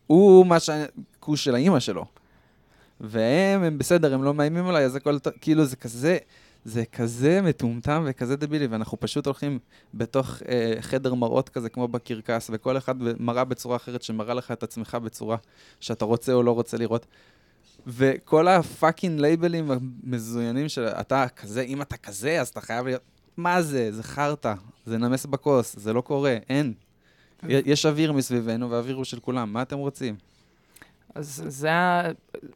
הוא 0.08 0.46
מה 0.46 0.60
ש... 0.60 0.70
כוש 1.20 1.44
של 1.44 1.56
האימא 1.56 1.80
שלו. 1.80 2.06
והם, 3.02 3.64
הם 3.64 3.78
בסדר, 3.78 4.14
הם 4.14 4.24
לא 4.24 4.34
מאיימים 4.34 4.68
עליי, 4.68 4.86
אז 4.86 4.96
הכל, 4.96 5.18
כאילו, 5.42 5.66
זה 5.66 5.76
כזה, 5.76 6.18
זה 6.66 6.86
כזה 6.86 7.42
מטומטם 7.42 8.04
וכזה 8.08 8.36
דבילי, 8.36 8.68
ואנחנו 8.68 9.00
פשוט 9.00 9.26
הולכים 9.26 9.60
בתוך 9.94 10.42
אה, 10.50 10.74
חדר 10.82 11.14
מראות 11.14 11.50
כזה, 11.50 11.70
כמו 11.70 11.88
בקרקס, 11.88 12.50
וכל 12.54 12.78
אחד 12.78 12.96
מראה 13.20 13.44
בצורה 13.44 13.76
אחרת, 13.76 14.02
שמראה 14.04 14.34
לך 14.34 14.52
את 14.52 14.64
עצמך 14.64 14.98
בצורה 15.04 15.38
שאתה 15.80 16.06
רוצה 16.06 16.34
או 16.34 16.44
לא 16.44 16.52
רוצה 16.52 16.78
לראות. 16.78 17.06
וכל 17.88 18.48
הפאקינג 18.48 19.20
לייבלים 19.20 19.72
המזוינים 19.72 20.70
של 20.70 20.86
אתה 20.88 21.26
כזה, 21.36 21.62
אם 21.62 21.82
אתה 21.82 21.98
כזה, 21.98 22.42
אז 22.42 22.48
אתה 22.48 22.62
חייב 22.62 22.86
להיות... 22.86 23.02
מה 23.38 23.62
זה? 23.62 23.92
זה 23.92 24.04
חרטא, 24.04 24.54
זה 24.86 24.98
נמס 24.98 25.26
בכוס, 25.26 25.76
זה 25.80 25.94
לא 25.94 26.02
קורה, 26.02 26.38
אין. 26.50 26.74
יש 27.50 27.86
אוויר 27.86 28.12
מסביבנו, 28.14 28.70
והאוויר 28.70 28.96
הוא 28.96 29.04
של 29.06 29.20
כולם, 29.20 29.54
מה 29.54 29.62
אתם 29.62 29.78
רוצים? 29.78 30.16
אז 31.16 31.44
זה 31.48 31.72
ה... 31.74 32.02
זה- 32.42 32.48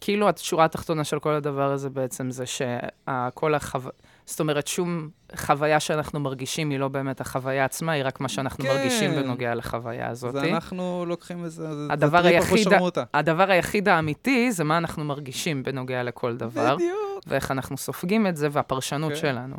כאילו 0.00 0.28
השורה 0.28 0.64
התחתונה 0.64 1.04
של 1.04 1.18
כל 1.18 1.34
הדבר 1.34 1.72
הזה 1.72 1.90
בעצם 1.90 2.30
זה 2.30 2.44
שכל 2.46 3.54
החו... 3.54 3.78
זאת 4.26 4.40
אומרת, 4.40 4.66
שום 4.66 5.08
חוויה 5.36 5.80
שאנחנו 5.80 6.20
מרגישים 6.20 6.70
היא 6.70 6.78
לא 6.78 6.88
באמת 6.88 7.20
החוויה 7.20 7.64
עצמה, 7.64 7.92
היא 7.92 8.04
רק 8.04 8.20
מה 8.20 8.28
שאנחנו 8.28 8.64
כן. 8.64 8.70
מרגישים 8.70 9.14
בנוגע 9.14 9.54
לחוויה 9.54 10.08
הזאת. 10.08 10.32
זה 10.32 10.40
אנחנו 10.40 11.04
לוקחים 11.08 11.44
את 11.44 11.50
זה, 11.50 11.74
זה 11.74 11.92
הדבר 11.92 12.22
זה 12.22 12.28
טריפ 12.28 12.52
היחיד-. 12.52 12.72
הדבר 13.14 13.50
היחיד 13.50 13.88
האמיתי 13.88 14.52
זה 14.52 14.64
מה 14.64 14.78
אנחנו 14.78 15.04
מרגישים 15.04 15.62
בנוגע 15.62 16.02
לכל 16.02 16.36
דבר, 16.36 16.76
בדיוק. 16.76 17.24
ואיך 17.26 17.50
אנחנו 17.50 17.76
סופגים 17.76 18.26
את 18.26 18.36
זה, 18.36 18.48
והפרשנות 18.52 19.12
כן. 19.12 19.18
שלנו. 19.18 19.56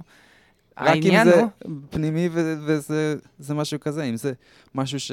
רק 0.79 0.95
אם 0.95 1.23
זה 1.23 1.41
הוא... 1.41 1.49
פנימי 1.89 2.29
וזה 2.31 3.15
זה 3.39 3.53
משהו 3.53 3.79
כזה, 3.79 4.03
אם 4.03 4.17
זה 4.17 4.33
משהו 4.75 4.99
ש... 4.99 5.11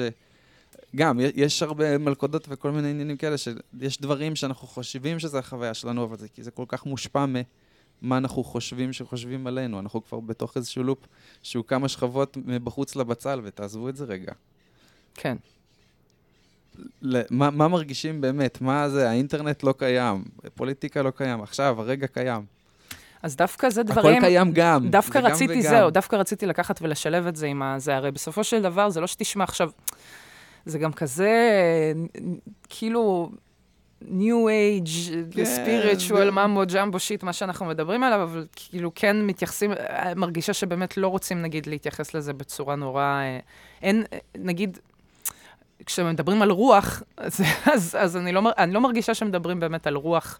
גם, 0.95 1.19
יש 1.35 1.63
הרבה 1.63 1.97
מלכודות 1.97 2.45
וכל 2.49 2.71
מיני 2.71 2.89
עניינים 2.89 3.17
כאלה, 3.17 3.35
שיש 3.37 4.01
דברים 4.01 4.35
שאנחנו 4.35 4.67
חושבים 4.67 5.19
שזה 5.19 5.39
החוויה 5.39 5.73
שלנו, 5.73 6.03
אבל 6.03 6.17
זה 6.17 6.27
כי 6.27 6.43
זה 6.43 6.51
כל 6.51 6.65
כך 6.67 6.85
מושפע 6.85 7.25
ממה 7.25 8.17
אנחנו 8.17 8.43
חושבים 8.43 8.93
שחושבים 8.93 9.47
עלינו. 9.47 9.79
אנחנו 9.79 10.05
כבר 10.05 10.19
בתוך 10.19 10.57
איזשהו 10.57 10.83
לופ 10.83 10.99
שהוא 11.43 11.65
כמה 11.65 11.89
שכבות 11.89 12.37
מבחוץ 12.45 12.95
לבצל, 12.95 13.41
ותעזבו 13.43 13.89
את 13.89 13.95
זה 13.95 14.05
רגע. 14.05 14.31
כן. 15.15 15.37
ל- 17.01 17.21
מה, 17.29 17.67
מרגישים 17.67 18.21
באמת? 18.21 18.61
מה 18.61 18.89
זה? 18.89 19.09
האינטרנט 19.09 19.63
לא 19.63 19.73
קיים, 19.77 20.23
פוליטיקה 20.55 21.01
לא 21.01 21.11
קיים, 21.11 21.41
עכשיו, 21.41 21.81
הרגע 21.81 22.07
קיים. 22.07 22.45
אז 23.23 23.35
דווקא 23.35 23.69
זה 23.69 23.83
דברים... 23.83 24.17
הכל 24.17 24.25
קיים 24.27 24.51
גם. 24.53 24.89
דווקא 24.89 25.21
זה 25.21 25.27
גם 25.27 25.33
רציתי, 25.33 25.53
וגם. 25.53 25.61
זהו, 25.61 25.89
דווקא 25.89 26.15
רציתי 26.15 26.45
לקחת 26.45 26.81
ולשלב 26.81 27.27
את 27.27 27.35
זה 27.35 27.47
עם 27.47 27.61
הזה. 27.61 27.95
הרי 27.95 28.11
בסופו 28.11 28.43
של 28.43 28.61
דבר, 28.61 28.89
זה 28.89 29.01
לא 29.01 29.07
שתשמע 29.07 29.43
עכשיו, 29.43 29.69
זה 30.65 30.79
גם 30.79 30.93
כזה, 30.93 31.31
כאילו, 32.69 33.29
New 34.01 34.47
Age, 34.47 35.11
כן, 35.31 35.43
spiritual, 35.43 36.15
זה- 36.17 36.31
ממבו, 36.31 36.61
ג'מבו 36.73 36.99
שיט, 36.99 37.23
מה 37.23 37.33
שאנחנו 37.33 37.65
מדברים 37.65 38.03
עליו, 38.03 38.23
אבל 38.23 38.45
כאילו 38.55 38.91
כן 38.95 39.25
מתייחסים, 39.27 39.71
אה, 39.71 40.13
מרגישה 40.15 40.53
שבאמת 40.53 40.97
לא 40.97 41.07
רוצים, 41.07 41.41
נגיד, 41.41 41.67
להתייחס 41.67 42.13
לזה 42.13 42.33
בצורה 42.33 42.75
נורא... 42.75 43.01
אה, 43.03 43.39
אין, 43.81 44.03
נגיד, 44.37 44.77
כשמדברים 45.85 46.41
על 46.41 46.51
רוח, 46.51 47.03
אז, 47.17 47.41
אז, 47.73 47.95
אז 47.99 48.17
אני, 48.17 48.31
לא, 48.31 48.41
אני 48.57 48.73
לא 48.73 48.81
מרגישה 48.81 49.13
שמדברים 49.13 49.59
באמת 49.59 49.87
על 49.87 49.95
רוח. 49.95 50.39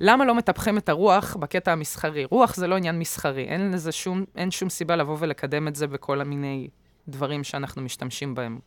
למה 0.00 0.24
לא 0.24 0.34
מטפחים 0.34 0.78
את 0.78 0.88
הרוח 0.88 1.36
בקטע 1.36 1.72
המסחרי? 1.72 2.24
רוח 2.24 2.54
זה 2.54 2.66
לא 2.66 2.76
עניין 2.76 2.98
מסחרי, 2.98 3.42
אין 3.44 3.70
לזה 3.72 3.92
שום, 3.92 4.24
אין 4.36 4.50
שום 4.50 4.68
סיבה 4.68 4.96
לבוא 4.96 5.16
ולקדם 5.20 5.68
את 5.68 5.74
זה 5.76 5.86
בכל 5.86 6.20
המיני 6.20 6.68
דברים 7.08 7.44
שאנחנו 7.44 7.82
משתמשים 7.82 8.34
בהם, 8.34 8.58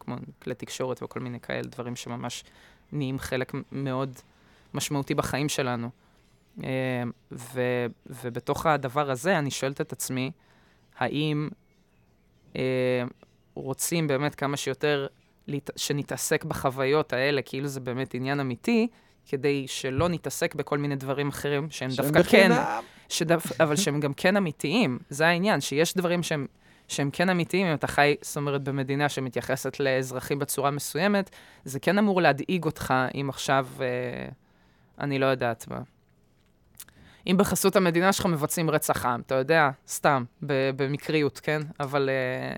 כמו 0.00 0.16
כלי 0.42 0.54
תקשורת 0.54 1.02
וכל 1.02 1.20
מיני 1.20 1.40
כאלה 1.40 1.62
דברים 1.62 1.96
שממש 1.96 2.44
נהיים 2.92 3.18
חלק 3.18 3.52
מאוד 3.72 4.18
משמעותי 4.74 5.14
בחיים 5.14 5.48
שלנו. 5.48 5.90
אה, 6.64 7.02
ו, 7.32 7.60
ובתוך 8.06 8.66
הדבר 8.66 9.10
הזה 9.10 9.38
אני 9.38 9.50
שואלת 9.50 9.80
את 9.80 9.92
עצמי, 9.92 10.30
האם 10.98 11.48
אה, 12.56 13.02
רוצים 13.54 14.06
באמת 14.06 14.34
כמה 14.34 14.56
שיותר 14.56 15.06
שנתעסק 15.76 16.44
בחוויות 16.44 17.12
האלה, 17.12 17.42
כאילו 17.42 17.68
זה 17.68 17.80
באמת 17.80 18.14
עניין 18.14 18.40
אמיתי, 18.40 18.88
כדי 19.26 19.68
שלא 19.68 20.08
נתעסק 20.08 20.54
בכל 20.54 20.78
מיני 20.78 20.96
דברים 20.96 21.28
אחרים 21.28 21.70
שהם 21.70 21.90
שהם 21.90 22.06
דווקא 22.06 22.22
כן, 22.22 22.48
בחינם. 22.50 22.82
שדף, 23.08 23.60
אבל 23.60 23.76
שהם 23.76 24.00
גם 24.00 24.14
כן 24.14 24.36
אמיתיים. 24.36 24.98
זה 25.08 25.26
העניין, 25.26 25.60
שיש 25.60 25.96
דברים 25.96 26.22
שהם, 26.22 26.46
שהם 26.90 27.10
כן 27.12 27.28
אמיתיים, 27.28 27.66
אם 27.66 27.74
אתה 27.74 27.86
חי, 27.86 28.14
זאת 28.22 28.36
אומרת, 28.36 28.62
במדינה 28.62 29.08
שמתייחסת 29.08 29.80
לאזרחים 29.80 30.38
בצורה 30.38 30.70
מסוימת, 30.70 31.30
זה 31.64 31.80
כן 31.80 31.98
אמור 31.98 32.22
להדאיג 32.22 32.64
אותך 32.64 32.94
אם 33.14 33.26
עכשיו, 33.28 33.66
אה, 33.80 34.28
אני 35.00 35.18
לא 35.18 35.26
יודעת 35.26 35.68
מה. 35.68 35.80
אם 37.26 37.36
בחסות 37.36 37.76
המדינה 37.76 38.12
שלך 38.12 38.26
מבצעים 38.26 38.70
רצח 38.70 39.06
עם, 39.06 39.20
אתה 39.20 39.34
יודע, 39.34 39.70
סתם, 39.88 40.24
במקריות, 40.76 41.38
כן? 41.38 41.62
אבל 41.80 42.10
אה, 42.10 42.56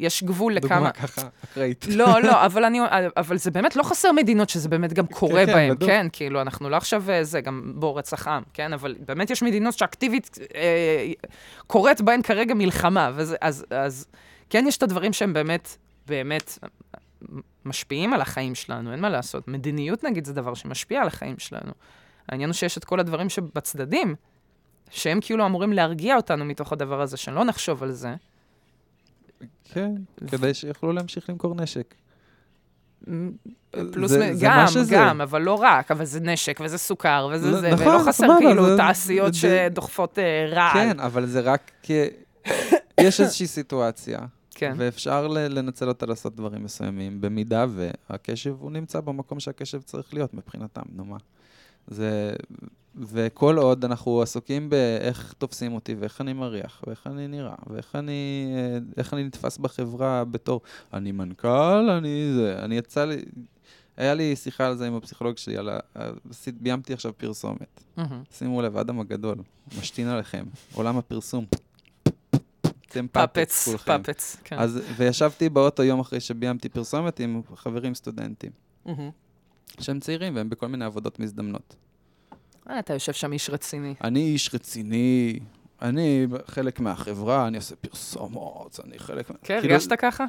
יש 0.00 0.24
גבול 0.24 0.54
לכמה... 0.54 0.76
דוגמה 0.76 0.92
ככה, 0.92 1.22
אקראית. 1.44 1.86
לא, 1.88 2.22
לא, 2.22 2.46
אבל 2.46 2.64
אני, 2.64 2.80
אבל 3.16 3.38
זה 3.38 3.50
באמת 3.50 3.76
לא 3.76 3.82
חסר 3.82 4.12
מדינות 4.12 4.48
שזה 4.48 4.68
באמת 4.68 4.92
גם 4.92 5.06
קורה 5.06 5.46
כן, 5.46 5.52
בהן, 5.52 5.74
בטוח. 5.74 5.88
כן? 5.88 6.06
כאילו, 6.12 6.40
אנחנו 6.40 6.70
לא 6.70 6.76
עכשיו 6.76 7.10
אה, 7.10 7.24
זה, 7.24 7.40
גם 7.40 7.72
בוא 7.74 7.98
רצח 7.98 8.28
עם, 8.28 8.42
כן? 8.54 8.72
אבל 8.72 8.96
באמת 9.06 9.30
יש 9.30 9.42
מדינות 9.42 9.74
שאקטיבית 9.74 10.38
אה, 10.54 11.12
קורית 11.66 12.00
בהן 12.00 12.22
כרגע 12.22 12.54
מלחמה, 12.54 13.10
וזה, 13.14 13.36
אז, 13.40 13.64
אז 13.70 14.06
כן 14.50 14.64
יש 14.68 14.76
את 14.76 14.82
הדברים 14.82 15.12
שהם 15.12 15.32
באמת, 15.32 15.76
באמת 16.06 16.58
משפיעים 17.64 18.12
על 18.12 18.20
החיים 18.20 18.54
שלנו, 18.54 18.92
אין 18.92 19.00
מה 19.00 19.10
לעשות. 19.10 19.48
מדיניות, 19.48 20.04
נגיד, 20.04 20.24
זה 20.24 20.32
דבר 20.32 20.54
שמשפיע 20.54 21.00
על 21.00 21.06
החיים 21.06 21.38
שלנו. 21.38 21.72
העניין 22.28 22.50
הוא 22.50 22.54
שיש 22.54 22.78
את 22.78 22.84
כל 22.84 23.00
הדברים 23.00 23.28
שבצדדים, 23.28 24.14
שהם 24.90 25.18
כאילו 25.20 25.46
אמורים 25.46 25.72
להרגיע 25.72 26.16
אותנו 26.16 26.44
מתוך 26.44 26.72
הדבר 26.72 27.00
הזה, 27.00 27.16
שלא 27.16 27.44
נחשוב 27.44 27.82
על 27.82 27.92
זה. 27.92 28.14
כן, 29.64 29.94
כדי 30.30 30.54
שיוכלו 30.54 30.92
להמשיך 30.92 31.30
למכור 31.30 31.54
נשק. 31.54 31.94
פלוס, 33.92 34.10
זה- 34.10 34.34
זה 34.34 34.46
גם, 34.46 34.66
שזה. 34.68 34.94
גם, 34.94 35.20
אבל 35.20 35.42
לא 35.42 35.54
רק, 35.54 35.90
אבל 35.90 36.04
זה 36.04 36.20
נשק, 36.20 36.60
וזה 36.64 36.78
סוכר, 36.78 37.28
וזה 37.32 37.50
לא, 37.50 37.60
זה, 37.60 37.70
נכון, 37.70 37.86
ולא 37.86 37.98
חסר 37.98 38.12
סבבה, 38.12 38.36
כאילו 38.38 38.66
זה- 38.66 38.76
תעשיות 38.76 39.34
זה- 39.34 39.40
שדוחפות 39.70 40.18
אה, 40.18 40.46
רעל. 40.52 40.72
כן, 40.72 41.00
אבל 41.00 41.26
זה 41.26 41.40
רק 41.40 41.70
כי... 41.82 41.92
יש 43.00 43.20
איזושהי 43.20 43.46
סיטואציה, 43.46 44.18
כן. 44.54 44.74
ואפשר 44.76 45.26
לנצל 45.28 45.88
אותה 45.88 46.06
לעשות 46.06 46.36
דברים 46.36 46.64
מסוימים, 46.64 47.20
במידה 47.20 47.66
והקשב, 48.10 48.54
הוא 48.60 48.70
נמצא 48.70 49.00
במקום 49.00 49.40
שהקשב 49.40 49.82
צריך 49.82 50.14
להיות 50.14 50.34
מבחינתם, 50.34 50.82
נו 50.92 51.04
מה. 51.04 51.16
זה... 51.88 52.32
וכל 52.96 53.56
עוד 53.58 53.84
אנחנו 53.84 54.22
עסוקים 54.22 54.70
באיך 54.70 55.34
תופסים 55.38 55.74
אותי, 55.74 55.94
ואיך 55.94 56.20
אני 56.20 56.32
מריח, 56.32 56.82
ואיך 56.86 57.06
אני 57.06 57.28
נראה, 57.28 57.54
ואיך 57.66 57.96
אני, 57.96 58.52
אה, 58.56 58.78
איך 58.96 59.14
אני 59.14 59.24
נתפס 59.24 59.58
בחברה 59.58 60.24
בתור, 60.24 60.60
אני 60.92 61.12
מנכ"ל, 61.12 61.90
אני 61.98 62.32
זה, 62.34 62.58
אני 62.58 62.76
יצא 62.76 63.04
לי... 63.04 63.16
היה 63.96 64.14
לי 64.14 64.36
שיחה 64.36 64.66
על 64.66 64.76
זה 64.76 64.86
עם 64.86 64.94
הפסיכולוג 64.94 65.38
שלי, 65.38 65.56
על 65.56 65.68
ה... 65.68 65.78
ביימתי 66.60 66.92
עכשיו 66.92 67.12
פרסומת. 67.16 67.84
מהמם. 67.96 68.22
שימו 68.32 68.62
לב, 68.62 68.76
אדם 68.76 69.00
הגדול, 69.00 69.38
משתין 69.78 70.08
עליכם, 70.08 70.44
עולם 70.74 70.98
הפרסום. 70.98 71.44
אתם 72.86 73.06
פאפץ 73.08 73.34
פאפץ, 73.34 73.64
כולכם. 73.64 74.02
פאפץ, 74.02 74.36
כן. 74.44 74.58
אז, 74.58 74.80
וישבתי 74.96 75.48
באוטו 75.48 75.82
יום 75.82 76.00
אחרי 76.00 76.20
שביימתי 76.20 76.68
פרסומת 76.68 77.20
עם 77.20 77.42
חברים 77.56 77.94
סטודנטים, 77.94 78.50
מהמם. 78.86 79.10
שהם 79.80 80.00
צעירים 80.00 80.36
והם 80.36 80.50
בכל 80.50 80.68
מיני 80.68 80.84
עבודות 80.84 81.20
מזדמנות. 81.20 81.76
אה, 82.70 82.78
אתה 82.78 82.92
יושב 82.94 83.12
שם 83.12 83.32
איש 83.32 83.50
רציני. 83.50 83.94
אני 84.04 84.20
איש 84.20 84.54
רציני, 84.54 85.38
אני 85.82 86.26
חלק 86.46 86.80
מהחברה, 86.80 87.46
אני 87.46 87.56
עושה 87.56 87.76
פרסומות, 87.76 88.80
אני 88.84 88.98
חלק... 88.98 89.30
מה- 89.30 89.36
כן, 89.42 89.60
כאילו, 89.60 89.74
הרגשת 89.74 89.92
ככה? 89.98 90.24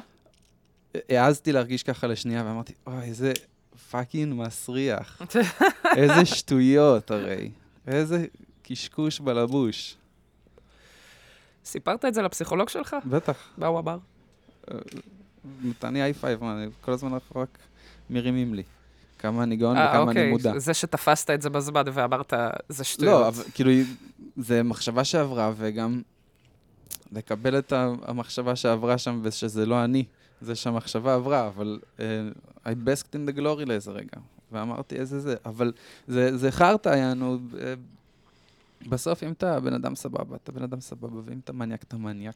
העזתי 1.08 1.52
להרגיש 1.52 1.82
ככה 1.82 2.06
לשנייה, 2.06 2.42
ואמרתי, 2.46 2.72
אוי, 2.86 3.02
איזה 3.02 3.32
fucking 3.90 4.34
מסריח. 4.42 5.22
איזה 5.96 6.24
שטויות 6.24 7.10
הרי. 7.10 7.50
איזה 7.86 8.26
קשקוש 8.62 9.20
בלבוש. 9.20 9.96
סיפרת 11.64 12.04
את 12.04 12.14
זה 12.14 12.22
לפסיכולוג 12.22 12.68
שלך? 12.68 12.96
בטח. 13.06 13.48
באו 13.58 13.78
הבר. 13.78 13.98
נתן 15.62 15.92
לי 15.92 16.02
high 16.02 16.12
five, 16.14 16.44
מה, 16.44 16.52
אני- 16.62 16.70
כל 16.80 16.92
הזמן 16.92 17.18
רק 17.36 17.58
מרימים 18.10 18.54
לי. 18.54 18.62
כמה 19.18 19.42
אני 19.42 19.56
גאון 19.56 19.76
אה, 19.76 19.88
וכמה 19.88 20.02
אני 20.02 20.08
אוקיי, 20.10 20.30
מודע. 20.30 20.58
זה 20.58 20.74
שתפסת 20.74 21.30
את 21.30 21.42
זה 21.42 21.50
בזמן 21.50 21.82
ואמרת, 21.92 22.32
זה 22.68 22.84
שטויות. 22.84 23.20
לא, 23.20 23.28
אבל 23.28 23.42
כאילו, 23.54 23.70
זה 24.36 24.62
מחשבה 24.62 25.04
שעברה, 25.04 25.52
וגם 25.56 26.02
לקבל 27.12 27.58
את 27.58 27.72
המחשבה 28.02 28.56
שעברה 28.56 28.98
שם, 28.98 29.20
ושזה 29.22 29.66
לא 29.66 29.84
אני, 29.84 30.04
זה 30.40 30.54
שהמחשבה 30.54 31.14
עברה, 31.14 31.46
אבל 31.46 31.80
uh, 31.96 32.00
I 32.64 32.68
basked 32.68 33.14
in 33.14 33.30
the 33.30 33.38
glory 33.38 33.64
לאיזה 33.66 33.90
רגע, 33.90 34.20
ואמרתי 34.52 34.96
איזה 34.96 35.20
זה, 35.20 35.36
אבל 35.46 35.72
זה, 36.06 36.36
זה 36.36 36.50
חרטא, 36.50 36.88
יענו, 36.88 37.38
uh, 37.52 37.56
בסוף 38.88 39.22
אם 39.22 39.32
אתה 39.32 39.60
בן 39.60 39.74
אדם 39.74 39.94
סבבה, 39.94 40.36
אתה 40.36 40.52
בן 40.52 40.62
אדם 40.62 40.80
סבבה, 40.80 41.20
ואם 41.24 41.38
אתה 41.44 41.52
מניאק, 41.52 41.82
אתה 41.82 41.96
מניאק. 41.96 42.34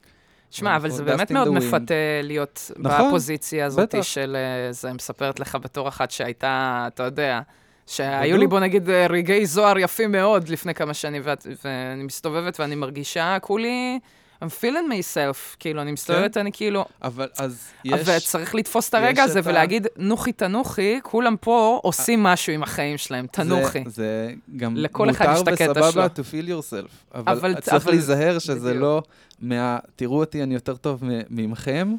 שמע, 0.51 0.77
אבל 0.77 0.91
זה 0.91 1.03
אנחנו 1.03 1.17
באמת 1.17 1.31
מאוד. 1.31 1.49
מפתה 1.49 1.95
להיות 2.23 2.71
נכון, 2.77 3.09
בפוזיציה 3.09 3.67
הזאת 3.67 3.95
בטח. 3.95 4.03
של... 4.03 4.37
אה, 4.37 4.73
זה 4.73 4.93
מספרת 4.93 5.41
לך 5.41 5.59
בתור 5.63 5.89
אחת 5.89 6.11
שהייתה, 6.11 6.85
אתה 6.95 7.03
יודע, 7.03 7.41
שהיו 7.87 8.21
בדיוק. 8.21 8.39
לי, 8.39 8.47
בוא 8.47 8.61
נגיד, 8.61 8.91
אה, 8.91 9.07
רגעי 9.07 9.47
זוהר 9.47 9.79
יפים 9.79 10.13
מאוד 10.13 10.49
לפני 10.49 10.75
כמה 10.75 10.95
שנים, 10.95 11.23
ואני 11.65 12.03
מסתובבת 12.03 12.61
ואני 12.61 12.75
מרגישה, 12.75 13.39
כולי, 13.41 13.99
I'm 14.45 14.63
feeling 14.63 14.91
myself, 14.91 15.57
כאילו, 15.59 15.83
אני 15.83 15.93
מסתובבת, 15.93 16.37
אני 16.37 16.53
כאילו... 16.53 16.85
אבל 17.03 17.29
אז 17.39 17.69
יש... 17.85 18.09
וצריך 18.09 18.55
לתפוס 18.55 18.89
את 18.89 18.95
הרגע 18.95 19.23
הזה 19.23 19.39
את 19.41 19.47
ה- 19.47 19.51
ולהגיד, 19.51 19.87
נוחי 19.97 20.33
תנוחי, 20.33 20.99
כולם 21.03 21.37
פה 21.41 21.81
עושים 21.83 22.23
משהו 22.23 22.53
עם 22.53 22.63
החיים 22.63 22.99
שלהם, 22.99 23.27
תנוחי. 23.27 23.83
זה, 23.87 23.91
זה 23.91 24.33
גם 24.57 24.77
לכל 24.77 25.11
אחד 25.11 25.27
יש 25.35 25.41
את 25.43 25.49
הקטע 25.49 25.67
מותר 25.69 25.91
שלו. 25.91 26.03
וסבבה 26.03 26.07
to 26.07 26.27
feel 26.33 26.49
yourself. 26.49 27.15
אבל, 27.15 27.33
אבל- 27.33 27.61
צריך 27.61 27.85
אבל- 27.85 27.93
להיזהר 27.93 28.39
שזה 28.39 28.55
בדיוק. 28.69 28.83
לא 28.83 29.03
מה... 29.41 29.79
תראו 29.97 30.21
אותי, 30.21 30.43
אני 30.43 30.55
יותר 30.55 30.77
טוב 30.77 31.03
ממכם, 31.31 31.95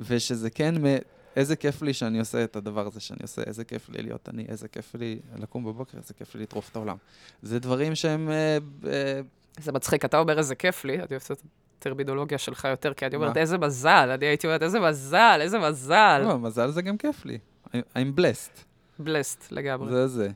ושזה 0.00 0.50
כן 0.50 0.74
מ... 0.86 0.96
איזה 1.36 1.56
כיף 1.56 1.82
לי 1.82 1.94
שאני 1.94 2.18
עושה 2.18 2.44
את 2.44 2.56
הדבר 2.56 2.86
הזה 2.86 3.00
שאני 3.00 3.18
עושה, 3.22 3.42
איזה 3.46 3.64
כיף 3.64 3.88
לי 3.88 4.02
להיות 4.02 4.28
אני, 4.28 4.44
איזה 4.48 4.68
כיף 4.68 4.94
לי 4.94 5.18
לקום 5.36 5.64
בבוקר, 5.64 5.98
איזה 5.98 6.14
כיף 6.14 6.34
לי 6.34 6.42
לטרוף 6.42 6.68
את 6.70 6.76
העולם. 6.76 6.96
זה 7.42 7.58
דברים 7.58 7.94
שהם... 7.94 8.30
אה, 8.30 8.58
אה, 8.90 9.20
זה 9.60 9.72
מצחיק, 9.72 10.04
אתה 10.04 10.18
אומר 10.18 10.38
איזה 10.38 10.54
כיף 10.54 10.84
לי, 10.84 10.94
אני 10.94 11.06
אוהבת 11.10 11.30
את 11.30 11.40
הטרמידולוגיה 11.86 12.38
שלך 12.38 12.64
יותר, 12.70 12.94
כי 12.94 13.06
אני 13.06 13.16
אומרת? 13.16 13.36
איזה 13.36 13.58
מזל, 13.58 14.10
אני 14.14 14.26
הייתי 14.26 14.46
אומרת 14.46 14.62
איזה 14.62 14.80
מזל, 14.80 15.38
איזה 15.40 15.58
מזל. 15.58 16.22
לא, 16.24 16.38
מזל 16.38 16.70
זה 16.70 16.82
גם 16.82 16.96
כיף 16.96 17.24
לי. 17.24 17.38
I'm- 17.72 18.18
blessed. 18.18 18.60
בלסט 18.98 19.52
לגמרי. 19.52 19.90
זה 19.90 20.06
זה. 20.06 20.28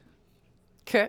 כן. 0.86 1.06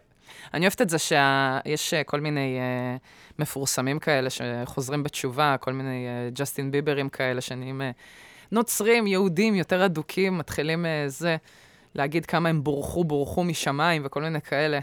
אני 0.53 0.65
אוהבת 0.65 0.81
את 0.81 0.89
זה 0.89 0.97
שיש 0.99 1.93
כל 2.05 2.19
מיני 2.19 2.59
uh, 2.59 3.39
מפורסמים 3.39 3.99
כאלה 3.99 4.29
שחוזרים 4.29 5.03
בתשובה, 5.03 5.55
כל 5.59 5.73
מיני 5.73 6.07
uh, 6.07 6.35
ג'סטין 6.35 6.71
ביברים 6.71 7.09
כאלה 7.09 7.41
שנהיים 7.41 7.81
uh, 7.81 7.83
נוצרים, 8.51 9.07
יהודים, 9.07 9.55
יותר 9.55 9.85
אדוקים, 9.85 10.37
מתחילים 10.37 10.85
uh, 10.85 11.09
זה, 11.09 11.37
להגיד 11.95 12.25
כמה 12.25 12.49
הם 12.49 12.63
בורחו, 12.63 13.03
בורחו 13.03 13.43
משמיים 13.43 14.01
וכל 14.05 14.21
מיני 14.21 14.41
כאלה. 14.41 14.79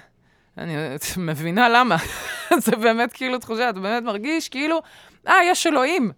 אני 0.59 0.75
מבינה 1.17 1.69
למה. 1.69 1.97
זה 2.65 2.77
באמת 2.77 3.13
כאילו 3.13 3.39
תחושה, 3.39 3.71
אתה 3.71 3.81
באמת 3.81 4.03
מרגיש 4.03 4.49
כאילו, 4.49 4.83
אה, 5.27 5.35
יש 5.51 5.67
אלוהים. 5.67 6.13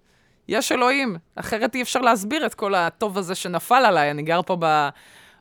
יש 0.48 0.72
אלוהים. 0.72 1.16
אחרת 1.34 1.74
אי 1.74 1.82
אפשר 1.82 2.00
להסביר 2.00 2.46
את 2.46 2.54
כל 2.54 2.74
הטוב 2.74 3.18
הזה 3.18 3.34
שנפל 3.34 3.84
עליי. 3.86 4.10
אני 4.10 4.22
גר 4.22 4.40
פה 4.42 4.56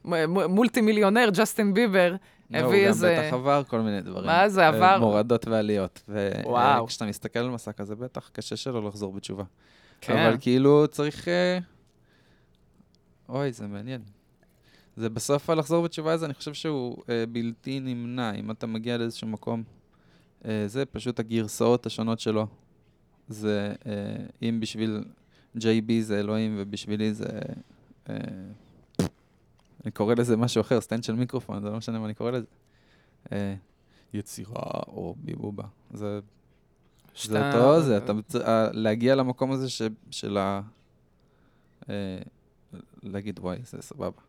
במולטי 0.06 0.82
מיליונר, 0.82 1.30
ג'סטין 1.34 1.73
ביבר, 1.73 2.15
לא, 2.51 2.60
הוא 2.60 2.67
הביא 2.67 2.82
גם 2.82 2.88
איזה... 2.88 3.23
בטח 3.23 3.34
עבר 3.34 3.63
כל 3.67 3.80
מיני 3.80 4.01
דברים. 4.01 4.25
מה 4.25 4.49
זה 4.49 4.62
אה, 4.62 4.67
עבר? 4.67 4.99
מורדות 4.99 5.47
ועליות. 5.47 6.03
וואו. 6.43 6.84
וכשאתה 6.84 7.06
מסתכל 7.06 7.39
על 7.39 7.49
מסע 7.49 7.71
כזה, 7.71 7.95
בטח 7.95 8.30
קשה 8.34 8.56
שלא 8.56 8.88
לחזור 8.88 9.13
בתשובה. 9.13 9.43
כן. 10.01 10.17
אבל 10.17 10.38
כאילו 10.39 10.88
צריך... 10.88 11.27
אה, 11.27 11.60
אוי, 13.30 13.51
זה 13.51 13.67
מעניין. 13.67 14.01
זה 14.95 15.10
בסוף 15.10 15.49
הלחזור 15.49 15.84
בתשובה 15.84 16.13
הזה, 16.13 16.25
אני 16.25 16.34
חושב 16.34 16.53
שהוא 16.53 17.03
אה, 17.10 17.23
בלתי 17.30 17.80
נמנע. 17.80 18.32
אם 18.34 18.51
אתה 18.51 18.67
מגיע 18.67 18.97
לאיזשהו 18.97 19.27
מקום, 19.27 19.63
אה, 20.45 20.63
זה 20.67 20.86
פשוט 20.86 21.19
הגרסאות 21.19 21.86
השונות 21.86 22.19
שלו. 22.19 22.47
זה, 23.27 23.73
אה, 23.85 23.91
אם 24.41 24.59
בשביל 24.59 25.03
JB 25.57 25.61
זה 26.01 26.19
אלוהים 26.19 26.55
ובשבילי 26.57 27.13
זה... 27.13 27.25
אה, 28.09 28.15
אני 29.85 29.91
קורא 29.93 30.13
לזה 30.17 30.37
משהו 30.37 30.61
אחר, 30.61 30.81
סטנד 30.81 31.03
של 31.03 31.15
מיקרופון, 31.15 31.61
זה 31.61 31.69
לא 31.69 31.77
משנה 31.77 31.99
מה 31.99 32.05
אני 32.05 32.13
קורא 32.13 32.31
לזה. 32.31 32.45
אה, 33.31 33.55
יצירה 34.13 34.61
או 34.87 35.15
ביבובה. 35.17 35.63
זה 35.93 36.19
זה 37.23 37.47
אותו, 37.47 37.81
זה 37.81 37.97
אתה 37.97 38.13
להגיע 38.73 39.15
למקום 39.15 39.51
הזה 39.51 39.69
ש- 39.69 39.81
של 40.11 40.37
ה... 40.37 40.61
להגיד, 43.03 43.39
וואי, 43.39 43.57
זה 43.63 43.81
סבבה. 43.81 44.21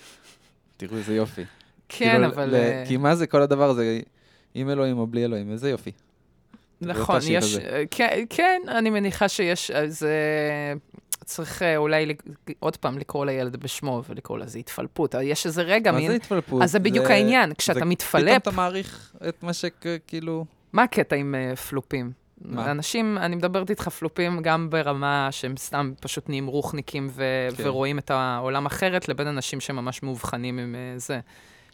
תראו 0.76 0.96
איזה 0.96 1.14
יופי. 1.16 1.44
כן, 1.88 2.10
כאילו, 2.12 2.26
אבל... 2.26 2.54
ל- 2.56 2.84
כי 2.88 2.96
מה 2.96 3.14
זה 3.16 3.26
כל 3.26 3.42
הדבר 3.42 3.70
הזה, 3.70 4.00
עם 4.54 4.68
אלוהים 4.70 4.98
או 4.98 5.06
בלי 5.06 5.24
אלוהים, 5.24 5.50
איזה 5.50 5.70
יופי. 5.70 5.92
נכון, 6.86 7.20
יש... 7.30 7.56
אה, 7.56 7.82
כן, 7.90 8.24
כן, 8.30 8.60
אני 8.68 8.90
מניחה 8.90 9.28
שיש... 9.28 9.70
אז 9.70 10.02
אה, 10.02 10.74
צריך 11.24 11.62
אה, 11.62 11.76
אולי 11.76 12.14
עוד 12.60 12.76
פעם 12.76 12.98
לקרוא 12.98 13.26
לילד 13.26 13.56
בשמו 13.56 14.02
ולקרוא 14.08 14.38
לזה 14.38 14.58
התפלפות. 14.58 15.14
יש 15.22 15.46
איזה 15.46 15.62
רגע, 15.62 15.92
מה 15.92 15.98
מין... 15.98 16.08
זה 16.10 16.16
התפלפות? 16.16 16.62
אז 16.62 16.72
זה 16.72 16.78
בדיוק 16.78 17.06
העניין, 17.06 17.54
כשאתה 17.54 17.74
פתאום 17.78 17.88
מתפלפ, 17.90 18.42
אתה 18.42 18.50
מעריך 18.50 19.14
את 19.28 19.42
מה 19.42 19.52
שכאילו... 19.52 20.44
מה 20.72 20.82
הקטע 20.82 21.16
עם 21.16 21.34
אה, 21.34 21.56
פלופים? 21.56 22.12
מה? 22.44 22.70
אנשים, 22.70 23.18
אני 23.18 23.36
מדברת 23.36 23.70
איתך 23.70 23.88
פלופים 23.88 24.42
גם 24.42 24.70
ברמה 24.70 25.28
שהם 25.30 25.56
סתם 25.56 25.92
פשוט 26.00 26.28
נהיים 26.28 26.46
רוחניקים 26.46 27.08
ו- 27.10 27.48
כן. 27.56 27.62
ורואים 27.66 27.98
את 27.98 28.10
העולם 28.10 28.66
אחרת, 28.66 29.08
לבין 29.08 29.26
אנשים 29.26 29.60
שממש 29.60 30.02
מאובחנים 30.02 30.58
עם 30.58 30.74
אה, 30.74 30.98
זה. 30.98 31.20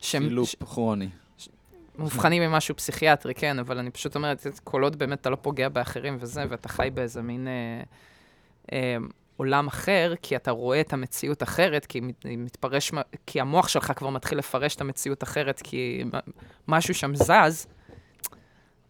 שהם 0.00 0.22
פילופ 0.22 0.48
ש- 0.48 0.56
כרוני. 0.60 1.08
מאובחנים 1.98 2.42
עם 2.42 2.52
משהו 2.52 2.76
פסיכיאטרי, 2.76 3.34
כן, 3.34 3.58
אבל 3.58 3.78
אני 3.78 3.90
פשוט 3.90 4.16
אומרת, 4.16 4.46
כל 4.64 4.82
עוד 4.82 4.98
באמת 4.98 5.20
אתה 5.20 5.30
לא 5.30 5.36
פוגע 5.36 5.68
באחרים 5.68 6.16
וזה, 6.20 6.44
ואתה 6.48 6.68
חי 6.68 6.88
באיזה 6.94 7.22
מין 7.22 7.48
אה, 7.48 7.82
אה, 8.72 8.96
עולם 9.36 9.66
אחר, 9.66 10.14
כי 10.22 10.36
אתה 10.36 10.50
רואה 10.50 10.80
את 10.80 10.92
המציאות 10.92 11.42
אחרת, 11.42 11.86
כי 11.86 12.00
מתפרש, 12.24 12.92
כי 13.26 13.40
המוח 13.40 13.68
שלך 13.68 13.92
כבר 13.96 14.10
מתחיל 14.10 14.38
לפרש 14.38 14.74
את 14.74 14.80
המציאות 14.80 15.22
אחרת, 15.22 15.60
כי 15.64 16.04
משהו 16.68 16.94
שם 16.94 17.14
זז, 17.14 17.66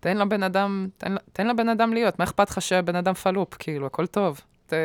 תן 0.01 0.16
לבן 0.16 0.42
אדם, 0.42 0.88
תן, 0.97 1.16
תן 1.33 1.47
לבן 1.47 1.68
אדם 1.68 1.92
להיות, 1.92 2.18
מה 2.18 2.25
אכפת 2.25 2.51
לך 2.51 2.62
שהבן 2.62 2.97
אדם 2.97 3.14
פלופ? 3.14 3.55
כאילו, 3.55 3.87
הכל 3.87 4.07
טוב. 4.07 4.40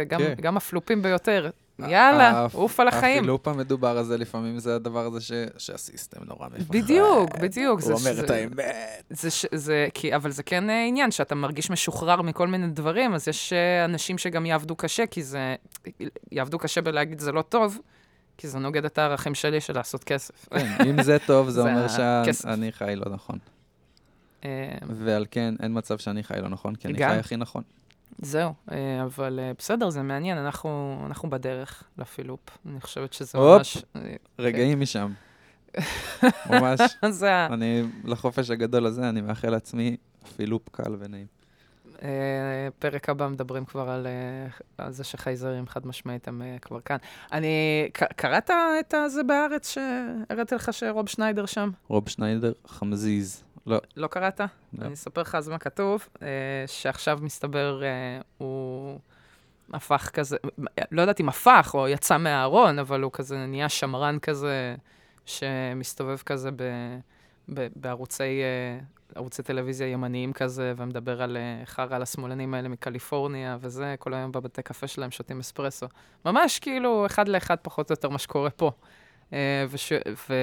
גם, 0.08 0.20
כן. 0.20 0.34
גם 0.42 0.58
הפלופים 0.58 1.02
ביותר, 1.02 1.50
יאללה, 1.89 2.32
ה- 2.32 2.48
עוף 2.54 2.80
על 2.80 2.88
החיים. 2.88 3.17
הפילופ 3.17 3.48
המדובר 3.48 3.98
הזה 3.98 4.17
לפעמים 4.17 4.60
זה 4.60 4.76
הדבר 4.76 5.06
הזה 5.06 5.22
ש- 5.22 5.32
שהסיסטם 5.58 6.24
נורא 6.24 6.48
מפחד. 6.48 6.67
בדיוק, 6.69 7.30
בדיוק. 7.41 7.80
הוא 7.82 7.88
זה- 7.88 7.93
אומר 7.93 8.22
את 8.24 8.28
זה- 8.28 8.36
האמת. 8.36 9.04
זה, 9.10 9.32
ש- 9.32 9.46
זה, 9.54 9.88
כי, 9.93 10.15
אבל 10.15 10.32
זה 10.32 10.43
כן 10.43 10.69
אה, 10.69 10.86
עניין, 10.86 11.12
שאתה 11.12 11.36
מרגיש 11.36 11.69
משוחרר 11.69 12.22
מכל 12.22 12.48
מיני 12.48 12.67
דברים, 12.67 13.13
אז 13.13 13.28
יש 13.28 13.54
אה, 13.54 13.86
אנשים 13.86 14.17
שגם 14.17 14.46
יעבדו 14.46 14.76
קשה, 14.76 15.06
כי 15.08 15.24
זה... 15.24 15.56
יעבדו 16.32 16.60
קשה 16.60 16.82
בלהגיד 16.82 17.19
זה 17.19 17.32
לא 17.32 17.41
טוב, 17.41 17.80
כי 18.38 18.48
זה 18.48 18.60
נוגד 18.60 18.86
את 18.86 18.98
הערכים 18.98 19.36
שלי 19.36 19.62
של 19.62 19.74
לעשות 19.76 20.04
כסף. 20.04 20.46
כן, 20.50 20.78
אם 20.89 21.02
זה 21.04 21.17
טוב, 21.28 21.50
זה 21.50 21.62
זה 21.63 21.69
אומר. 21.69 21.88
שאני 22.34 22.72
חי 22.72 22.93
לא 22.96 23.12
נכון. 23.13 23.38
אה, 24.46 24.50
ועל 24.89 25.26
כן, 25.32 25.56
אין 25.63 25.78
מצב 25.78 25.98
שאני 25.98 26.24
חי 26.24 26.34
לא 26.41 26.50
נכון, 26.50 26.76
כי 26.76 26.88
אני. 26.88 26.98
חי 26.98 27.04
הכי 27.04 27.36
נכון. 27.38 27.63
זהו, 28.21 28.54
אה, 28.71 29.04
אבל 29.04 29.39
אה, 29.39 29.52
בסדר, 29.58 29.89
זה 29.89 30.02
מעניין, 30.02 30.38
אנחנו, 30.38 31.04
אנחנו 31.06 31.30
בדרך 31.30 31.84
לפילופ. 31.97 32.39
אני 32.65 32.82
חושבת 32.82 33.13
שזה 33.13 33.38
הופ. 33.38 33.58
ממש... 33.58 33.86
אה, 33.95 34.15
רגעים 34.39 34.82
משם. 34.82 35.12
ממש. 36.49 36.80
זה. 37.10 37.45
אני, 37.45 37.84
לחופש 38.04 38.49
הגדול 38.49 38.86
הזה, 38.86 39.10
אני 39.10 39.21
מאחל 39.21 39.49
לעצמי 39.49 39.97
פילופ 40.36 40.69
קל 40.71 40.95
ונעים. 40.99 41.26
פרק 42.80 43.10
הבא 43.10 43.28
מדברים 43.28 43.65
כבר 43.65 43.89
על, 43.89 44.08
על 44.78 44.91
זה 44.91 45.04
שחייזרים 45.04 45.67
חד 45.67 45.88
משמעית 45.88 46.28
הם 46.28 46.41
כבר 46.62 46.80
כאן. 46.80 46.97
אני... 47.32 47.49
קראת 48.15 48.52
את 48.52 48.93
זה 49.08 49.23
בארץ 49.23 49.73
שהראיתי 49.73 50.56
לך 50.56 50.73
שרוב 50.73 51.10
שניידר 51.10 51.45
שם? 51.45 51.69
רוב 51.88 52.10
שניידר, 52.10 52.52
חמזיז. 52.67 53.43
לא, 53.67 53.78
לא 53.97 54.08
קראת? 54.08 54.39
לא. 54.39 54.45
אני 54.86 54.93
אספר 54.93 55.21
לך 55.21 55.36
אז 55.36 55.49
מה 55.49 55.58
כתוב, 55.58 56.08
אה, 56.21 56.28
שעכשיו 56.67 57.19
מסתבר 57.21 57.84
אה, 57.84 58.21
הוא 58.38 58.99
הפך 59.73 60.10
כזה, 60.13 60.38
לא 60.91 61.02
יודעת 61.02 61.19
אם 61.19 61.30
הפך 61.30 61.71
או 61.73 61.88
יצא 61.88 62.17
מהארון, 62.17 62.80
אבל 62.80 63.02
הוא 63.02 63.12
כזה 63.12 63.45
נהיה 63.45 63.69
שמרן 63.69 64.19
כזה, 64.19 64.76
שמסתובב 65.26 66.17
כזה 66.17 66.52
ב, 66.52 66.63
ב, 67.54 67.67
בערוצי 67.76 68.23
אה, 68.23 68.80
ערוצי 69.15 69.43
טלוויזיה 69.43 69.88
ימניים 69.88 70.34
כזה, 70.34 70.73
ומדבר 70.78 71.21
על 71.21 71.38
חרא 71.65 71.95
על 71.95 72.02
השמאלנים 72.02 72.54
האלה 72.54 72.69
מקליפורניה 72.69 73.58
וזה, 73.62 73.95
כל 73.99 74.13
היום 74.13 74.32
בבתי 74.32 74.62
קפה 74.62 74.88
שלהם 74.88 75.12
שותים 75.12 75.39
אספרסו. 75.39 75.88
ממש 76.26 76.60
כאילו 76.60 77.06
אחד 77.06 77.28
לאחד 77.28 77.56
פחות 77.62 77.89
או 77.89 77.93
יותר 77.93 78.10
מה 78.10 78.19
שקורה 78.19 78.49
פה. 78.49 78.71
וש, 79.69 79.93
ו, 80.30 80.34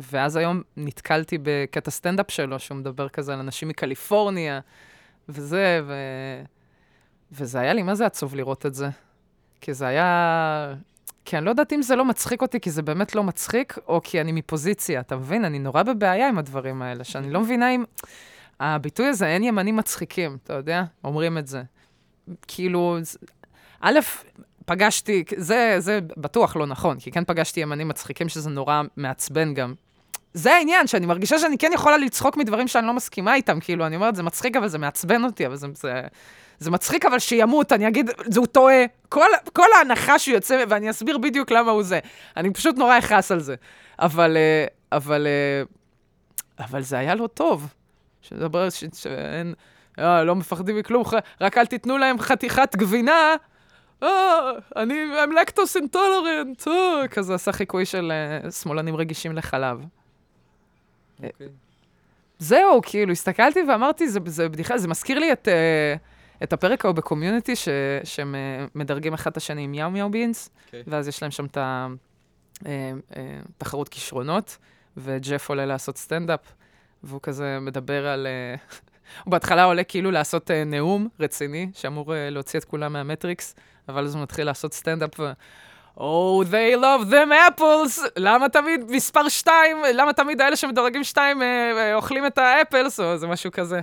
ואז 0.00 0.36
היום 0.36 0.62
נתקלתי 0.76 1.38
בקטע 1.42 1.90
סטנדאפ 1.90 2.30
שלו, 2.30 2.58
שהוא 2.58 2.78
מדבר 2.78 3.08
כזה 3.08 3.32
על 3.32 3.38
אנשים 3.38 3.68
מקליפורניה, 3.68 4.60
וזה, 5.28 5.80
ו... 5.86 5.94
וזה 7.32 7.60
היה 7.60 7.72
לי, 7.72 7.82
מה 7.82 7.94
זה 7.94 8.06
עצוב 8.06 8.34
לראות 8.34 8.66
את 8.66 8.74
זה? 8.74 8.88
כי 9.60 9.74
זה 9.74 9.86
היה... 9.86 10.74
כי 11.24 11.36
אני 11.36 11.44
לא 11.44 11.50
יודעת 11.50 11.72
אם 11.72 11.82
זה 11.82 11.96
לא 11.96 12.04
מצחיק 12.04 12.42
אותי, 12.42 12.60
כי 12.60 12.70
זה 12.70 12.82
באמת 12.82 13.14
לא 13.14 13.24
מצחיק, 13.24 13.78
או 13.88 14.00
כי 14.04 14.20
אני 14.20 14.32
מפוזיציה, 14.32 15.00
אתה 15.00 15.16
מבין? 15.16 15.44
אני 15.44 15.58
נורא 15.58 15.82
בבעיה 15.82 16.28
עם 16.28 16.38
הדברים 16.38 16.82
האלה, 16.82 17.04
שאני 17.04 17.30
לא 17.30 17.40
מבינה 17.40 17.70
אם... 17.70 17.84
הביטוי 18.60 19.06
הזה, 19.06 19.26
אין 19.26 19.42
ימנים 19.42 19.76
מצחיקים, 19.76 20.38
אתה 20.44 20.54
יודע? 20.54 20.84
אומרים 21.04 21.38
את 21.38 21.46
זה. 21.46 21.62
כאילו, 22.46 22.98
א', 23.80 23.98
פגשתי, 24.64 25.24
זה, 25.36 25.74
זה 25.78 26.00
בטוח 26.16 26.56
לא 26.56 26.66
נכון, 26.66 26.98
כי 26.98 27.10
כן 27.10 27.24
פגשתי 27.24 27.60
ימנים 27.60 27.88
מצחיקים, 27.88 28.28
שזה 28.28 28.50
נורא 28.50 28.82
מעצבן 28.96 29.54
גם. 29.54 29.74
זה 30.34 30.54
העניין, 30.54 30.86
שאני 30.86 31.06
מרגישה 31.06 31.38
שאני 31.38 31.58
כן 31.58 31.70
יכולה 31.74 31.96
לצחוק 31.96 32.36
מדברים 32.36 32.68
שאני 32.68 32.86
לא 32.86 32.92
מסכימה 32.92 33.34
איתם, 33.34 33.60
כאילו, 33.60 33.86
אני 33.86 33.96
אומרת, 33.96 34.16
זה 34.16 34.22
מצחיק, 34.22 34.56
אבל 34.56 34.68
זה 34.68 34.78
מעצבן 34.78 35.24
אותי, 35.24 35.46
אבל 35.46 35.56
זה, 35.56 35.66
זה, 35.74 36.00
זה 36.58 36.70
מצחיק, 36.70 37.04
אבל 37.06 37.18
שימות, 37.18 37.72
אני 37.72 37.88
אגיד, 37.88 38.10
זה 38.26 38.40
הוא 38.40 38.46
טועה. 38.46 38.84
כל, 39.08 39.28
כל 39.52 39.66
ההנחה 39.78 40.18
שהוא 40.18 40.34
יוצא, 40.34 40.64
ואני 40.68 40.90
אסביר 40.90 41.18
בדיוק 41.18 41.50
למה 41.50 41.70
הוא 41.70 41.82
זה. 41.82 41.98
אני 42.36 42.50
פשוט 42.52 42.76
נורא 42.76 42.98
אכעס 42.98 43.32
על 43.32 43.40
זה. 43.40 43.54
אבל, 43.98 44.36
אה, 44.36 44.64
אבל, 44.96 45.26
אה, 45.26 45.62
אבל 46.66 46.82
זה 46.82 46.98
היה 46.98 47.14
לא 47.14 47.26
טוב. 47.26 47.66
שדבר, 48.22 48.70
ש- 48.70 48.84
שאין, 48.94 49.54
אה, 49.98 50.24
לא 50.24 50.34
מפחדים 50.36 50.76
מכלום, 50.78 51.04
רק 51.40 51.58
אל 51.58 51.66
תיתנו 51.66 51.98
להם 51.98 52.18
חתיכת 52.18 52.76
גבינה. 52.76 53.34
אה, 54.02 54.08
אני, 54.76 54.94
I'm 55.24 55.30
lactose 55.30 55.80
intolerant, 55.82 56.68
אה, 56.70 57.08
כזה 57.08 57.34
עשה 57.34 57.52
חיקוי 57.52 57.84
של 57.84 58.12
אה, 58.44 58.50
שמאלנים 58.50 58.96
רגישים 58.96 59.36
לחלב. 59.36 59.80
אוקיי. 61.26 61.48
זהו, 62.38 62.80
כאילו, 62.82 63.12
הסתכלתי 63.12 63.60
ואמרתי, 63.68 64.08
זה, 64.08 64.20
זה 64.26 64.48
בדיחה, 64.48 64.78
זה 64.78 64.88
מזכיר 64.88 65.18
לי 65.18 65.32
את, 65.32 65.48
uh, 65.48 66.42
את 66.42 66.52
הפרק 66.52 66.84
ההוא 66.84 66.94
בקומיוניטי, 66.94 67.56
ש- 67.56 67.68
שהם 68.04 68.34
מדרגים 68.74 69.14
אחד 69.14 69.30
את 69.30 69.36
השני 69.36 69.62
עם 69.62 69.74
יאו 69.74 69.90
מיאו 69.90 70.10
בינס, 70.10 70.50
אוקיי. 70.66 70.82
ואז 70.86 71.08
יש 71.08 71.22
להם 71.22 71.30
שם 71.30 71.44
את 71.44 71.58
התחרות 73.56 73.88
כישרונות, 73.88 74.58
וג'ף 74.96 75.48
עולה 75.48 75.66
לעשות 75.66 75.96
סטנדאפ, 75.96 76.40
והוא 77.02 77.20
כזה 77.22 77.58
מדבר 77.60 78.06
על... 78.06 78.26
הוא 79.24 79.30
בהתחלה 79.30 79.64
עולה 79.64 79.84
כאילו 79.84 80.10
לעשות 80.10 80.50
נאום 80.50 81.08
רציני, 81.20 81.70
שאמור 81.74 82.12
להוציא 82.30 82.58
את 82.58 82.64
כולם 82.64 82.92
מהמטריקס, 82.92 83.54
אבל 83.88 84.04
אז 84.04 84.14
הוא 84.14 84.22
מתחיל 84.22 84.46
לעשות 84.46 84.74
סטנדאפ, 84.74 85.20
ו... 85.20 85.32
Oh, 86.00 86.44
they 86.44 86.76
love 86.76 87.10
them 87.10 87.30
apples! 87.30 88.00
למה 88.16 88.48
תמיד 88.48 88.90
מספר 88.90 89.28
שתיים, 89.28 89.76
למה 89.94 90.12
תמיד 90.12 90.40
האלה 90.40 90.56
שמדרגים 90.56 91.04
שתיים 91.04 91.42
אה, 91.42 91.72
אה, 91.76 91.94
אוכלים 91.94 92.26
את 92.26 92.38
ה 92.38 92.46
apples, 92.46 93.00
או 93.00 93.12
איזה 93.12 93.26
משהו 93.26 93.50
כזה. 93.52 93.80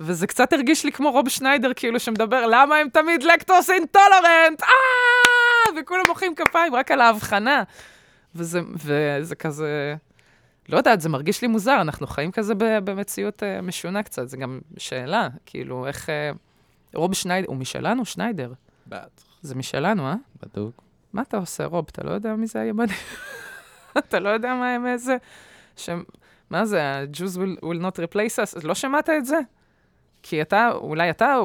וזה 0.00 0.26
קצת 0.26 0.52
הרגיש 0.52 0.84
לי 0.84 0.92
כמו 0.92 1.10
רוב 1.10 1.28
שניידר, 1.28 1.70
כאילו, 1.76 2.00
שמדבר, 2.00 2.46
למה 2.46 2.76
הם 2.76 2.88
תמיד 2.88 3.22
lactose 3.22 3.70
intolerant? 3.70 4.62
אה! 4.62 5.80
וכולם 5.80 6.02
מוחאים 6.08 6.34
כפיים 6.34 6.74
רק 6.74 6.90
על 6.90 7.00
ההבחנה. 7.00 7.62
וזה, 8.34 8.60
וזה 8.84 9.34
כזה, 9.34 9.94
לא 10.68 10.76
יודעת, 10.76 11.00
זה 11.00 11.08
מרגיש 11.08 11.42
לי 11.42 11.48
מוזר, 11.48 11.80
אנחנו 11.80 12.06
חיים 12.06 12.32
כזה 12.32 12.54
במציאות 12.58 13.42
אה, 13.42 13.60
משונה 13.62 14.02
קצת, 14.02 14.28
זה 14.28 14.36
גם 14.36 14.60
שאלה, 14.78 15.28
כאילו, 15.46 15.86
איך... 15.86 16.10
אה, 16.10 16.30
רוב 16.94 17.14
שניידר, 17.14 17.48
הוא 17.48 17.56
משלנו, 17.56 18.04
שניידר. 18.04 18.52
בטח. 18.86 19.22
זה 19.42 19.54
משלנו, 19.54 20.06
אה? 20.08 20.14
בדוק. 20.42 20.85
מה 21.16 21.22
אתה 21.22 21.36
עושה, 21.36 21.64
רוב? 21.64 21.86
אתה 21.92 22.02
לא 22.04 22.10
יודע 22.10 22.34
מי 22.34 22.46
זה 22.46 22.60
הימני? 22.60 22.92
אתה 23.98 24.20
לא 24.20 24.28
יודע 24.28 24.54
מה 24.54 24.74
הם 24.74 24.86
איזה... 24.86 25.16
שהם 25.76 26.04
מה 26.50 26.66
זה, 26.66 26.82
ה-Jews 26.82 27.36
will, 27.36 27.60
will 27.64 27.80
not 27.80 27.98
replace 27.98 28.58
us? 28.58 28.66
לא 28.66 28.74
שמעת 28.74 29.10
את 29.10 29.26
זה? 29.26 29.38
כי 30.22 30.42
אתה, 30.42 30.70
אולי 30.74 31.10
אתה, 31.10 31.36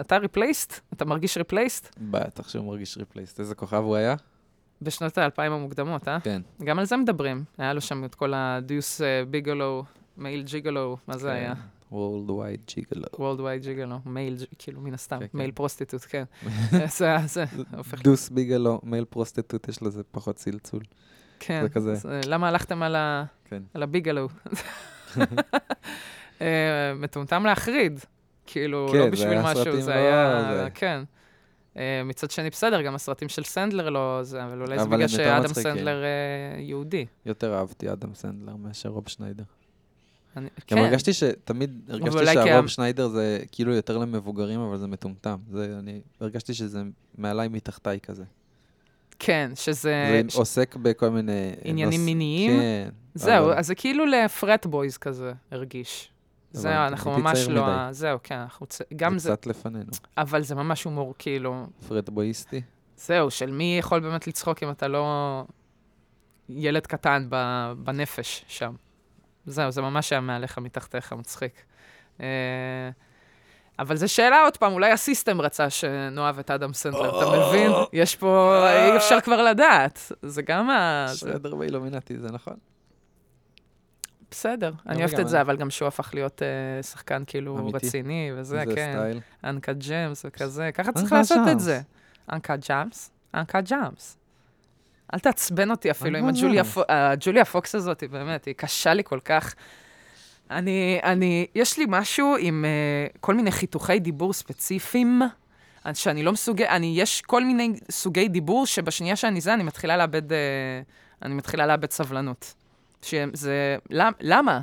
אתה 0.00 0.16
replaced? 0.16 0.80
אתה 0.92 1.04
מרגיש 1.04 1.38
replaced? 1.38 1.88
בטח 1.98 2.48
שהוא 2.48 2.64
מרגיש 2.64 2.98
ריפלייסט. 2.98 3.40
איזה 3.40 3.54
כוכב 3.54 3.82
הוא 3.82 3.96
היה? 3.96 4.14
בשנות 4.82 5.18
האלפיים 5.18 5.52
המוקדמות, 5.52 6.08
אה? 6.08 6.20
כן. 6.20 6.42
גם 6.64 6.78
על 6.78 6.84
זה 6.84 6.96
מדברים. 6.96 7.44
היה 7.58 7.72
לו 7.72 7.80
שם 7.80 8.04
את 8.04 8.14
כל 8.14 8.32
ה 8.34 8.45
Deuce 8.45 9.00
Bigalow, 9.30 9.84
male 10.16 10.42
gigolo, 10.42 10.96
מה 11.06 11.16
זה 11.16 11.32
היה? 11.32 11.54
Wide 11.92 12.70
Gigolo. 12.70 13.16
Worldwide 13.16 13.62
gigolo, 13.62 13.98
male, 14.06 14.36
כאילו, 14.58 14.80
מן 14.80 14.94
הסתם, 14.94 15.18
כן, 15.18 15.26
כן. 15.26 15.38
male 15.38 15.50
prostitute, 15.50 16.04
כן. 16.08 16.24
זה, 16.98 17.16
זה, 17.26 17.44
הופך, 17.76 18.02
Deuce 18.02 18.28
Bigalow, 18.28 18.80
male 18.82 19.04
prostitute, 19.04 19.68
יש 19.68 19.82
לזה 19.82 20.02
פחות 20.10 20.36
צלצול. 20.36 20.82
כן. 21.40 21.62
זה 21.62 21.68
כזה. 21.68 21.94
למה 22.26 22.48
הלכתם 22.48 22.82
על. 22.82 22.96
כן. 23.44 23.62
הביגלו? 23.74 24.28
אה, 26.40 26.92
מטומטם 26.96 27.46
להחריד. 27.46 28.00
כאילו, 28.46 28.88
כן, 28.92 28.98
לא 28.98 29.10
בשביל 29.10 29.42
משהו, 29.42 29.80
זה 29.80 29.90
לא- 29.90 29.96
היה... 29.96 30.70
כן. 30.74 31.02
אה, 31.76 32.02
מצד 32.04 32.30
שני, 32.30 32.50
בסדר, 32.50 32.82
גם 32.82 32.94
הסרטים 32.94 33.28
של 33.28 33.44
סנדלר 33.44 33.88
לא 33.88 34.20
זה, 34.22 34.44
אבל 34.44 34.62
אולי 34.62 34.78
זה 34.78 34.84
בגלל 34.88 35.08
שאדם. 35.08 35.46
סנדלר 35.48 36.02
אה, 36.04 36.60
יהודי. 36.60 37.06
יותר 37.26 37.54
אהבתי 37.54 37.92
אדם 37.92 38.14
סנדלר 38.14 38.56
מאשר 38.56 38.88
רוב 38.88 39.08
שניידר. 39.08 39.44
אני- 40.38 40.48
גם 40.48 40.64
כן. 40.66 40.78
הרגשתי 40.78 41.12
שתמיד, 41.12 41.80
הרגשתי 41.88 42.18
כי 42.18 42.26
שהרוב 42.34 42.64
ה- 42.64 42.68
שניידר 42.68 43.08
זה 43.08 43.38
כאילו 43.52 43.74
יותר 43.74 43.98
למבוגרים, 43.98 44.60
אבל 44.60 44.76
זה 44.78 44.86
מטומטם. 44.86 45.36
זה, 45.52 45.76
אני 45.78 46.00
הרגשתי 46.20 46.54
שזה 46.54 46.82
מעליי 47.18 47.48
מתחתיי 47.48 48.00
כזה. 48.00 48.24
כן, 49.18 49.50
שזה... 49.54 50.22
זה 50.24 50.30
ש- 50.30 50.36
עוסק 50.36 50.76
בכל 50.76 51.08
מיני... 51.08 51.32
עניינים 51.64 52.00
נוס- 52.00 52.04
מיניים? 52.06 52.50
כן. 52.60 52.88
זהו, 53.14 53.44
אבל- 53.44 53.58
אז 53.58 53.66
זה 53.66 53.74
כאילו 53.74 54.06
ל 54.06 54.18
frat 54.18 54.66
boys 54.66 54.96
כזה 54.96 55.32
הרגיש. 55.50 56.10
זהו, 56.52 56.72
אנחנו 56.72 57.18
ממש 57.18 57.38
לא... 57.48 57.62
מדי. 57.66 57.88
זהו, 57.94 58.18
כן, 58.22 58.34
אנחנו... 58.38 58.66
צ- 58.66 58.80
גם 58.96 59.18
זה... 59.18 59.30
קצת 59.32 59.46
לפנינו. 59.46 59.90
אבל 60.18 60.42
זה 60.42 60.54
ממש 60.54 60.84
הומור, 60.84 61.14
כאילו... 61.18 61.66
פרד 61.88 62.10
בואיסטי. 62.10 62.60
זהו, 62.96 63.30
של 63.30 63.50
מי 63.50 63.76
יכול 63.78 64.00
באמת 64.00 64.26
לצחוק 64.26 64.62
אם 64.62 64.70
אתה 64.70 64.88
לא 64.88 65.44
ילד 66.48 66.86
קטן 66.86 67.26
ב- 67.28 67.72
בנפש 67.76 68.44
שם. 68.48 68.72
זהו, 69.48 69.70
זה 69.70 69.82
ממש 69.82 70.12
היה 70.12 70.20
מעליך, 70.20 70.58
מתחתיך, 70.58 71.12
מצחיק. 71.12 71.62
אה, 72.20 72.26
אבל 73.78 73.96
זו 73.96 74.08
שאלה 74.08 74.42
עוד 74.42 74.56
פעם, 74.56 74.72
אולי 74.72 74.90
הסיסטם 74.90 75.40
רצה 75.40 75.70
שנאהב 75.70 76.38
את 76.38 76.50
אדם 76.50 76.72
סנדלר, 76.72 77.18
אתה 77.18 77.48
מבין? 77.48 77.72
יש 77.92 78.16
פה, 78.16 78.64
אי 78.72 78.96
אפשר 78.96 79.20
כבר 79.20 79.42
לדעת. 79.42 80.12
זה 80.22 80.42
גם 80.42 80.70
ה... 80.70 81.06
שרדר 81.14 81.54
באילומינטי, 81.54 82.18
זה 82.18 82.28
נכון? 82.32 82.54
בסדר, 84.30 84.72
אני 84.86 84.98
אוהבת 85.04 85.20
את 85.20 85.28
זה, 85.28 85.40
אבל 85.40 85.56
גם 85.56 85.70
שהוא 85.70 85.88
הפך 85.88 86.10
להיות 86.14 86.42
אה, 86.42 86.82
שחקן 86.82 87.22
כאילו. 87.26 87.70
רציני 87.74 88.30
וזה, 88.36 88.62
זה 88.66 88.74
כן. 88.74 89.18
Uncut 89.44 89.72
Gems 89.72 90.24
וכזה, 90.24 90.70
ככה 90.74 90.92
צריך 90.92 91.12
לעשות 91.12 91.38
את 91.38 91.46
Gems. 91.46 91.62
זה. 91.62 91.80
Uncut 92.32 92.56
Gems? 92.56 93.10
Uncut 93.34 93.60
Gems. 93.60 94.17
אל 95.14 95.18
תעצבן 95.18 95.70
אותי 95.70 95.90
אפילו 95.90 96.18
עם 96.18 96.28
Uncut 96.28 96.38
הג'וליה. 96.38 96.64
פו- 96.64 96.82
הג'וליה 96.88 97.44
פוקס 97.44 97.74
הזאת, 97.74 98.00
היא 98.00 98.08
באמת, 98.08 98.44
היא 98.44 98.54
קשה 98.54 98.94
לי 98.94 99.02
כל 99.04 99.20
כך. 99.24 99.54
אני, 100.50 101.00
אני, 101.02 101.46
יש 101.54 101.78
לי 101.78 101.84
משהו 101.88 102.36
עם 102.40 102.64
אה, 102.64 103.18
כל 103.20 103.34
מיני 103.34 103.52
חיתוכי 103.52 103.98
דיבור 103.98 104.32
ספציפיים, 104.32 105.22
שאני 105.94 106.22
לא 106.22 106.32
מסוגל, 106.32 106.64
אני, 106.64 106.94
יש 106.96 107.20
כל 107.22 107.44
מיני 107.44 107.72
סוגי 107.90 108.28
דיבור 108.28 108.66
שבשנייה 108.66 109.16
שאני 109.16 109.40
זה, 109.40 109.54
אני 109.54 109.62
מתחילה 109.62 109.96
לאבד, 109.96 110.30
אה, 110.30 110.34
אני 111.22 111.34
מתחילה 111.34 111.66
לאבד 111.66 111.90
סבלנות. 111.90 112.54
שזה, 113.02 113.76
למ, 113.90 114.12
למה? 114.20 114.60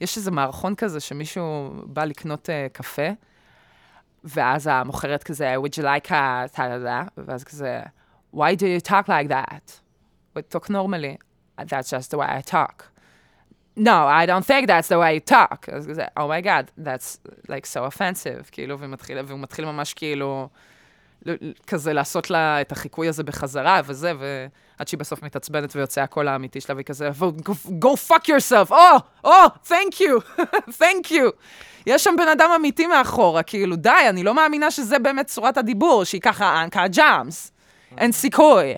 יש 0.00 0.16
איזה 0.16 0.30
מערכון 0.30 0.74
כזה 0.74 1.00
שמישהו 1.00 1.70
בא 1.86 2.04
לקנות 2.04 2.48
uh, 2.48 2.72
קפה, 2.72 3.08
ואז 4.24 4.66
המוכרת 4.66 5.22
כזה, 5.22 5.54
would 5.56 5.78
you 5.80 5.82
like 5.82 6.10
a... 6.10 6.60
ואז 7.16 7.44
כזה, 7.44 7.80
why 8.34 8.38
do 8.58 8.62
you 8.62 8.88
talk 8.88 9.08
like 9.08 9.30
that? 9.30 9.85
We 10.36 10.42
talk 10.42 10.68
normally. 10.68 11.18
That's 11.56 11.90
just 11.90 12.10
the 12.10 12.18
way 12.18 12.26
I 12.28 12.42
talk. 12.42 12.92
No, 13.74 14.06
I 14.06 14.26
don't 14.26 14.44
think 14.44 14.66
that's 14.66 14.88
the 14.88 14.98
way 14.98 15.14
you 15.14 15.20
talk. 15.20 15.68
אז 15.72 15.86
כזה, 15.86 16.04
oh 16.18 16.22
my 16.22 16.44
god, 16.44 16.84
that's 16.84 17.18
like 17.48 17.66
so 17.66 17.94
offensive, 17.94 18.50
כאילו, 18.52 18.78
והוא 18.78 18.90
מתחיל, 18.90 19.18
והוא 19.26 19.40
מתחיל 19.40 19.64
ממש 19.64 19.94
כאילו, 19.94 20.48
כזה 21.66 21.92
לעשות 21.92 22.30
לה 22.30 22.60
את 22.60 22.72
החיקוי 22.72 23.08
הזה 23.08 23.22
בחזרה 23.22 23.80
וזה, 23.84 24.12
ועד 24.18 24.88
שהיא 24.88 24.98
בסוף 24.98 25.22
מתעצבנת 25.22 25.76
ויוצא 25.76 26.00
הקול 26.00 26.28
האמיתי 26.28 26.60
שלה, 26.60 26.74
והיא 26.74 26.84
כזה, 26.84 27.10
go, 27.18 27.52
go 27.84 28.10
fuck 28.10 28.24
yourself, 28.26 28.70
oh, 28.70 29.26
oh, 29.26 29.48
thank 29.68 30.00
you, 30.00 30.40
thank 30.80 31.10
you. 31.10 31.30
יש 31.86 32.04
שם 32.04 32.14
בן 32.18 32.28
אדם 32.28 32.50
אמיתי 32.56 32.86
מאחורה, 32.86 33.42
כאילו, 33.42 33.76
די, 33.76 33.90
אני 34.08 34.22
לא 34.22 34.34
מאמינה 34.34 34.70
שזה 34.70 34.98
באמת 34.98 35.26
צורת 35.26 35.58
הדיבור, 35.58 36.04
שהיא 36.04 36.20
ככה 36.20 36.62
אנקה 36.62 36.88
ג'אמס. 36.88 37.52
אין 37.98 38.12
סיכוי. 38.12 38.74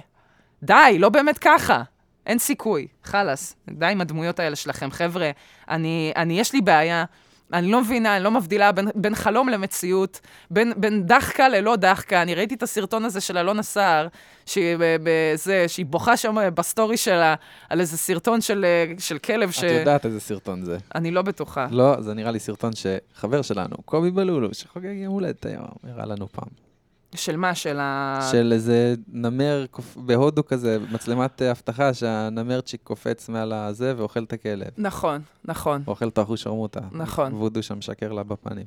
די, 0.62 0.96
לא 0.98 1.08
באמת 1.08 1.38
ככה. 1.38 1.82
אין 2.26 2.38
סיכוי. 2.38 2.86
חלאס, 3.04 3.56
די 3.70 3.86
עם 3.86 4.00
הדמויות 4.00 4.40
האלה 4.40 4.56
שלכם. 4.56 4.90
חבר'ה, 4.90 5.30
אני, 5.68 6.12
אני, 6.16 6.40
יש 6.40 6.52
לי 6.52 6.60
בעיה. 6.60 7.04
אני 7.52 7.70
לא 7.70 7.80
מבינה, 7.80 8.16
אני 8.16 8.24
לא 8.24 8.30
מבדילה 8.30 8.72
בין, 8.72 8.88
בין 8.94 9.14
חלום 9.14 9.48
למציאות, 9.48 10.20
בין, 10.50 10.72
בין 10.76 11.06
דחקה 11.06 11.48
ללא 11.48 11.76
דחקה. 11.76 12.22
אני 12.22 12.34
ראיתי 12.34 12.54
את 12.54 12.62
הסרטון 12.62 13.04
הזה 13.04 13.20
של 13.20 13.38
אלונה 13.38 13.62
סער, 13.62 14.08
שהיא, 14.46 14.76
בזה, 15.02 15.68
שהיא 15.68 15.86
בוכה 15.86 16.16
שם 16.16 16.36
בסטורי 16.54 16.96
שלה 16.96 17.34
על 17.68 17.80
איזה 17.80 17.98
סרטון 17.98 18.40
של, 18.40 18.64
אה, 18.64 18.94
של 18.98 19.18
כלב 19.18 19.50
ש... 19.50 19.64
את 19.64 19.70
יודעת 19.70 20.06
איזה 20.06 20.20
סרטון 20.20 20.64
זה. 20.64 20.78
אני 20.94 21.10
לא 21.10 21.22
בטוחה. 21.22 21.66
לא, 21.70 22.00
זה 22.00 22.14
נראה 22.14 22.30
לי 22.30 22.38
סרטון 22.40 22.70
שחבר 22.74 23.42
שלנו, 23.42 23.76
קובי 23.84 24.10
בלולו, 24.10 24.54
שחוגג 24.54 24.94
יום 24.94 25.12
הולדת 25.12 25.46
היום, 25.46 25.68
הראה 25.84 26.06
לנו 26.06 26.28
פעם. 26.32 26.67
של 27.14 27.36
מה? 27.36 27.54
של 27.54 27.78
ה... 27.80 28.18
של 28.32 28.52
איזה 28.52 28.94
נמר 29.12 29.64
קופ- 29.70 29.96
בהודו 29.96 30.46
כזה, 30.46 30.78
מצלמת 30.92 31.42
אה, 31.42 31.50
אבטחה, 31.50 31.94
שהנמרצ'יק 31.94 32.80
קופץ 32.84 33.28
מעל 33.28 33.52
הזה 33.52 33.94
ואוכל 33.96 34.22
את 34.22 34.32
הכלב. 34.32 34.68
נכון, 34.78 35.20
נכון. 35.44 35.82
אוכל 35.86 36.08
את 36.08 36.18
האחושרמוטה. 36.18 36.80
נכון. 36.92 37.32
וודו 37.34 37.62
שם 37.62 37.78
משקר 37.78 38.12
לה 38.12 38.22
בפנים. 38.22 38.66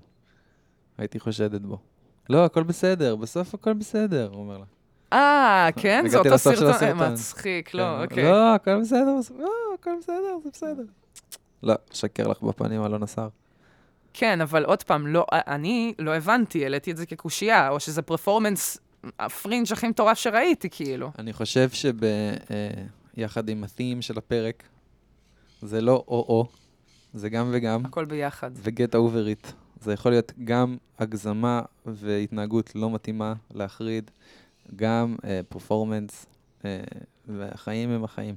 הייתי 0.97 1.19
חושדת 1.19 1.61
בו. 1.61 1.77
לא, 2.29 2.45
הכל 2.45 2.63
בסדר, 2.63 3.15
בסוף 3.15 3.53
הכל 3.53 3.73
בסדר, 3.73 4.29
הוא 4.33 4.39
אומר 4.41 4.57
לה. 4.57 4.65
אה, 5.13 5.69
כן? 5.75 6.05
זה 6.07 6.17
אותו 6.17 6.37
סרטון? 6.37 6.73
אה. 7.01 7.09
מצחיק, 7.11 7.69
כן, 7.69 7.77
לא, 7.77 8.03
אוקיי. 8.03 8.23
לא, 8.23 8.53
הכל 8.55 8.81
בסדר, 8.81 9.15
לא, 9.39 9.49
הכל 9.79 9.91
בסדר, 10.01 10.37
זה 10.43 10.49
בסדר. 10.53 10.83
לא, 11.63 11.73
שקר 11.91 12.27
לך 12.27 12.41
בפנים, 12.41 12.85
אלון 12.85 13.03
השר. 13.03 13.27
כן, 14.13 14.41
אבל 14.41 14.65
עוד 14.65 14.83
פעם, 14.83 15.07
לא, 15.07 15.25
אני 15.31 15.93
לא 15.99 16.15
הבנתי, 16.15 16.63
העליתי 16.63 16.91
את 16.91 16.97
זה 16.97 17.05
כקושייה, 17.05 17.69
או 17.69 17.79
שזה 17.79 18.01
פרפורמנס, 18.01 18.77
הפרינג' 19.19 19.71
הכי 19.71 19.87
מטורף 19.87 20.17
שראיתי, 20.17 20.69
כאילו. 20.69 21.11
אני 21.19 21.33
חושב 21.33 21.69
שביחד 21.69 23.49
עם 23.49 23.63
ה-theme 23.63 24.01
של 24.01 24.17
הפרק, 24.17 24.63
זה 25.61 25.81
לא 25.81 26.03
או-או, 26.07 26.47
זה 27.13 27.29
גם 27.29 27.49
וגם, 27.53 27.85
הכל 27.85 28.05
ביחד. 28.05 28.51
ו-get 28.55 28.93
over 28.93 29.47
it. 29.47 29.51
זה 29.81 29.93
יכול 29.93 30.11
להיות 30.11 30.31
גם 30.43 30.77
הגזמה 30.99 31.61
והתנהגות 31.85 32.75
לא 32.75 32.91
מתאימה 32.91 33.33
להחריד, 33.53 34.11
גם 34.75 35.15
פרפורמנס, 35.49 36.25
והחיים 37.27 37.89
הם 37.89 38.03
החיים. 38.03 38.35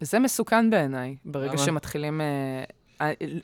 זה 0.00 0.18
מסוכן 0.18 0.70
בעיניי, 0.70 1.16
ברגע 1.24 1.52
למה? 1.52 1.58
שמתחילים... 1.58 2.20
אה, 2.20 2.26
אה, 2.26 2.64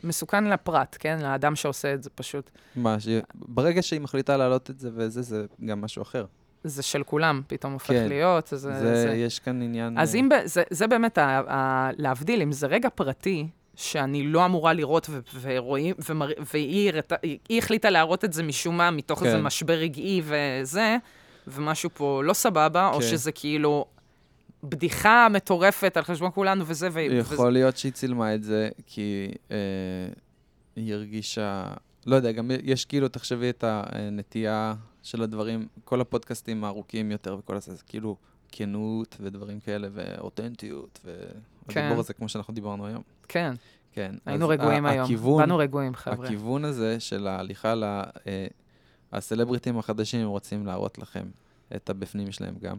מסוכן 0.05 0.45
לפרט, 0.45 0.97
כן? 1.01 1.19
לאדם 1.23 1.57
שעושה 1.57 1.95
את 1.95 2.03
זה 2.03 2.11
פשוט. 2.11 2.51
מה, 2.77 3.01
ש... 3.01 3.09
ברגע 3.35 3.83
שהיא 3.83 4.01
מחליטה 4.01 4.37
להעלות 4.37 4.71
את 4.71 4.81
זה 4.81 4.91
וזה, 4.95 5.23
זה 5.23 5.47
גם 5.65 5.81
משהו 5.81 6.03
אחר. 6.03 6.25
זה 6.65 6.83
של 6.83 7.03
כולם, 7.03 7.43
פתאום 7.47 7.73
הופך 7.73 7.87
כן. 7.87 8.09
להיות. 8.09 8.47
זה, 8.47 8.57
זה, 8.57 9.03
זה. 9.03 9.15
יש 9.15 9.39
כאן 9.39 9.63
עניין... 9.63 9.99
אז 9.99 10.15
אם, 10.15 10.29
זה, 10.45 10.63
זה 10.71 10.87
באמת, 10.87 11.19
ה, 11.19 11.41
ה, 11.49 11.91
להבדיל, 11.99 12.43
אם 12.43 12.53
זה 12.53 12.67
רגע 12.67 12.89
פרטי, 12.95 13.49
שאני 13.75 14.23
לא 14.23 14.45
אמורה 14.45 14.73
לראות, 14.73 15.07
ו- 15.11 15.21
ורואים, 15.41 15.95
ומר, 16.09 16.29
והיא 16.53 16.93
היא 17.49 17.59
החליטה 17.59 17.91
להראות 17.91 18.25
את 18.25 18.33
זה 18.33 18.43
משום 18.43 18.77
מה, 18.77 18.91
מתוך 18.91 19.19
כן. 19.19 19.27
איזה 19.27 19.39
משבר 19.39 19.73
רגעי 19.73 20.23
וזה, 20.25 20.97
ומשהו 21.47 21.91
פה 21.95 22.23
לא 22.25 22.33
סבבה, 22.33 22.89
או 22.89 23.01
כן. 23.01 23.07
שזה 23.07 23.33
כאילו 23.33 23.87
בדיחה 24.63 25.29
מטורפת 25.31 25.97
על 25.97 26.05
חשבון 26.05 26.31
כולנו 26.35 26.65
וזה, 26.67 26.89
ו... 26.93 27.01
יכול 27.01 27.53
להיות 27.53 27.77
שהיא 27.77 27.93
צילמה 27.93 28.35
את 28.35 28.43
זה 28.43 28.69
כי 28.87 29.29
אה, 29.51 29.57
היא 30.77 30.95
הרגישה... 30.95 31.65
לא 32.07 32.17
יודע, 32.17 32.33
גם 32.33 32.51
יש 32.63 32.85
כאילו, 32.85 33.09
תחשבי 33.09 33.51
את 33.51 33.65
הנטייה 33.67 34.75
של 35.03 35.23
הדברים, 35.23 35.67
כל 35.85 36.01
הפודקאסטים 36.01 36.65
הארוכים 36.65 37.11
יותר 37.11 37.37
וכל 37.39 37.57
הזה, 37.57 37.75
זה 37.75 37.83
כאילו 37.87 38.17
כנות 38.53 39.17
ודברים 39.21 39.61
כאלה, 39.61 39.89
ואותנטיות, 39.93 41.01
כן. 41.03 41.81
והדיבור 41.81 42.01
הזה, 42.01 42.13
כמו 42.13 42.29
שאנחנו 42.29 42.55
דיברנו 42.55 42.87
היום. 42.87 43.03
כן, 43.29 43.55
כן. 43.93 44.15
היינו 44.27 44.49
רגועים 44.49 44.87
היום. 44.87 45.05
הכיוון, 45.05 45.41
באנו 45.41 45.59
רגועים, 45.59 45.95
חבר'ה. 45.95 46.27
הכיוון 46.27 46.65
הזה 46.65 47.01
של 47.01 47.27
ההליכה 47.27 47.75
ל... 47.75 47.85
אה, 47.85 48.47
הסלבריטים 49.13 49.79
החדשים, 49.79 50.27
רוצים 50.27 50.67
להראות 50.67 50.99
לכם 50.99 51.25
את 51.77 51.91
הבפנים 51.91 52.33
שלהם 52.33 52.55
גם. 52.61 52.77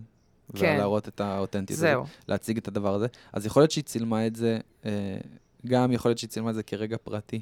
כן. 0.56 0.74
ולהראות 0.76 1.08
את 1.08 1.22
האותנטיות 1.22 1.78
הזאת. 1.78 1.90
זהו. 1.90 2.06
להציג 2.28 2.58
את 2.58 2.68
הדבר 2.68 2.96
הזה. 2.96 3.08
אז 3.34 3.46
יכול 3.46 3.62
להיות 3.62 3.72
שהיא 3.72 3.84
צילמה 3.84 4.28
את 4.28 4.36
זה 4.36 4.60
אה, 4.86 5.18
גם 5.68 5.92
יכול 5.92 6.10
להיות 6.10 6.18
שהיא 6.18 6.30
צילמה 6.30 6.50
את 6.50 6.56
זה 6.56 6.64
כרגע 6.64 6.98
פרטי, 7.04 7.42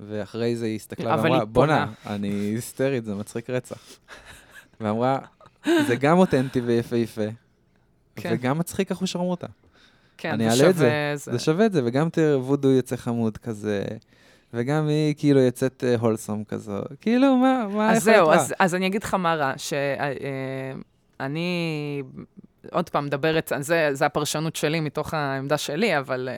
ואחרי 0.00 0.56
זה 0.56 0.66
היא 0.66 0.76
הסתכלה 0.76 1.14
אבל 1.14 1.22
ואמרה, 1.22 1.38
היא 1.38 1.46
פונה." 1.52 1.86
בואנה, 1.86 1.92
אני 2.16 2.28
היסטרית, 2.28 3.04
זה 3.04 3.14
מצחיק 3.14 3.50
רצח. 3.50 3.78
ואמרה, 4.80 5.18
זה 5.64 5.96
גם 5.96 6.18
אותנטי 6.18 6.60
ויפהפה, 6.60 7.26
כן. 8.16 8.30
וגם 8.34 8.58
מצחיק 8.58 8.90
אחושרמוטה. 8.90 9.46
כן, 10.16 10.32
אני 10.32 10.44
זה 10.44 10.50
אעלה 10.50 10.70
את 10.70 10.74
שווה... 10.74 11.16
זה 11.16 11.38
שווה 11.38 11.66
את 11.66 11.72
זה, 11.72 11.80
וגם 11.84 12.08
תראה, 12.10 12.38
וודו 12.38 12.70
יוצא 12.70 12.96
חמוד 12.96 13.36
כזה, 13.36 13.84
וגם 14.54 14.88
היא 14.88 15.14
כאילו 15.18 15.40
יוצאת 15.40 15.84
אה, 15.86 15.96
הולסום 15.98 16.44
כזו. 16.44 16.78
כאילו, 17.00 17.36
מה, 17.36 17.66
מה 17.68 17.92
אז 17.92 18.08
להיות 18.08 18.24
זהו? 18.26 18.32
אז, 18.32 18.54
אז 18.58 18.74
אני 18.74 18.86
אגיד 18.86 19.02
לך 19.02 19.14
מה 19.14 19.34
רע, 19.34 19.52
שאני, 21.22 22.02
עוד 22.72 22.88
פעם, 22.90 23.06
מדברת, 23.06 23.52
זה, 23.60 23.88
זה 23.92 24.06
הפרשנות 24.06 24.56
שלי 24.56 24.80
מתוך 24.80 25.14
העמדה 25.14 25.58
שלי, 25.58 25.98
אבל 25.98 26.28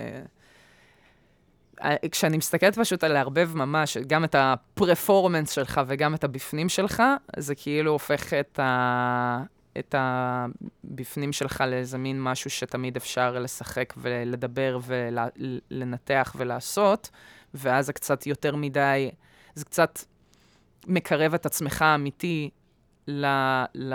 uh, 1.81 2.09
כשאני 2.11 2.37
מסתכלת 2.37 2.79
פשוט 2.79 3.05
על 3.05 3.13
לערבב 3.13 3.51
ממש 3.55 3.97
גם 3.97 4.25
את 4.25 4.35
הפרפורמנס 4.39 5.51
שלך 5.51 5.81
וגם 5.87 6.15
את 6.15 6.25
הבפנים 6.25 6.69
שלך, 6.69 7.03
זה 7.37 7.55
כאילו 7.55 7.93
הופך 7.93 8.33
את, 8.33 8.59
ה, 8.59 9.43
את 9.79 9.95
הבפנים 9.99 11.33
שלך 11.33 11.65
לאיזה 11.67 11.99
מין 11.99 12.23
משהו 12.23 12.51
שתמיד 12.51 12.97
אפשר 12.97 13.39
לשחק 13.39 13.95
ולדבר 13.97 14.79
ולנתח 14.85 16.37
ולעשות, 16.39 17.11
ואז 17.55 17.87
זה 17.87 17.93
קצת 17.93 18.27
יותר 18.27 18.57
מדי, 18.57 19.11
זה 19.55 19.65
קצת 19.65 19.99
מקרב 20.87 21.35
את 21.35 21.47
עצמך 21.47 21.83
האמיתי 21.83 22.51
ל, 23.09 23.27
ל, 23.75 23.95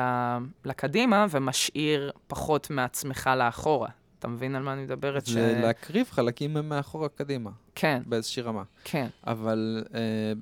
לקדימה 0.65 1.25
ומשאיר 1.29 2.11
פחות 2.27 2.69
מעצמך 2.69 3.29
לאחורה. 3.37 3.89
אתה 4.19 4.27
מבין 4.27 4.55
על 4.55 4.63
מה 4.63 4.73
אני 4.73 4.83
מדברת? 4.83 5.25
זה 5.25 5.59
להקריב 5.61 6.07
חלקים 6.11 6.53
מאחורה 6.63 7.09
קדימה, 7.09 7.49
כן, 7.75 8.01
באיזושהי 8.05 8.43
רמה. 8.43 8.63
כן. 8.83 9.07
אבל 9.27 9.83
אה, 9.93 10.33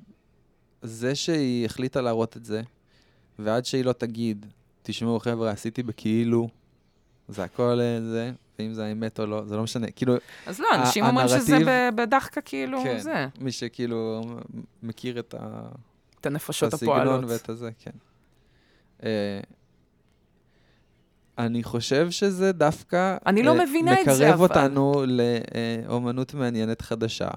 זה 0.82 1.14
שהיא 1.14 1.66
החליטה 1.66 2.00
להראות 2.00 2.36
את 2.36 2.44
זה, 2.44 2.62
ועד 3.38 3.64
שהיא 3.64 3.84
לא 3.84 3.92
תגיד, 3.92 4.46
תשמעו 4.82 5.20
חבר'ה, 5.20 5.50
עשיתי 5.50 5.82
בכאילו, 5.82 6.48
זה 7.28 7.44
הכל 7.44 7.80
אה, 7.80 8.00
זה, 8.00 8.32
ואם 8.58 8.74
זה 8.74 8.84
האמת 8.84 9.20
או 9.20 9.26
לא, 9.26 9.44
זה 9.44 9.56
לא 9.56 9.62
משנה. 9.62 9.90
כאילו, 9.90 10.14
אז 10.46 10.60
לא, 10.60 10.66
אנשים 10.74 11.04
אומרים 11.04 11.28
שזה 11.28 11.90
בדחקה 11.94 12.40
כאילו, 12.40 12.82
כן. 12.82 12.98
זה, 12.98 13.26
מי 13.40 13.52
שכאילו 13.52 14.22
מכיר 14.82 15.18
את 15.18 15.34
ה... 15.38 15.68
את 16.20 16.26
הנפשות 16.26 16.68
את 16.68 16.74
הסגנון 16.74 17.00
הפועלות. 17.00 17.24
ואת 17.28 17.48
הזה, 17.48 17.70
כן. 17.78 17.90
אה, 19.04 19.40
אני 21.38 21.62
חושב 21.62 22.10
שזה 22.10 22.52
דווקא... 22.52 23.16
אני 23.26 23.42
לא 23.42 23.58
אה, 23.58 23.64
מבינה 23.64 23.92
את 24.00 24.04
זה, 24.04 24.12
מקרב 24.12 24.32
אבל. 24.32 24.42
אותנו 24.42 25.04
לאומנות 25.88 26.34
מעניינת 26.34 26.82
חדשה, 26.82 27.28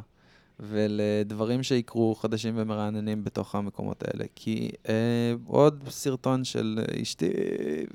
ולדברים 0.60 1.64
שיקרו 1.64 2.16
חדשים 2.16 2.54
ומרעננים 2.58 3.24
בתוך 3.24 3.56
המקומות 3.56 4.04
האלה. 4.08 4.26
כי 4.36 4.70
אה, 4.90 4.94
עוד 5.48 5.84
סרטון 5.90 6.44
של 6.44 6.80
אשתי, 7.02 7.30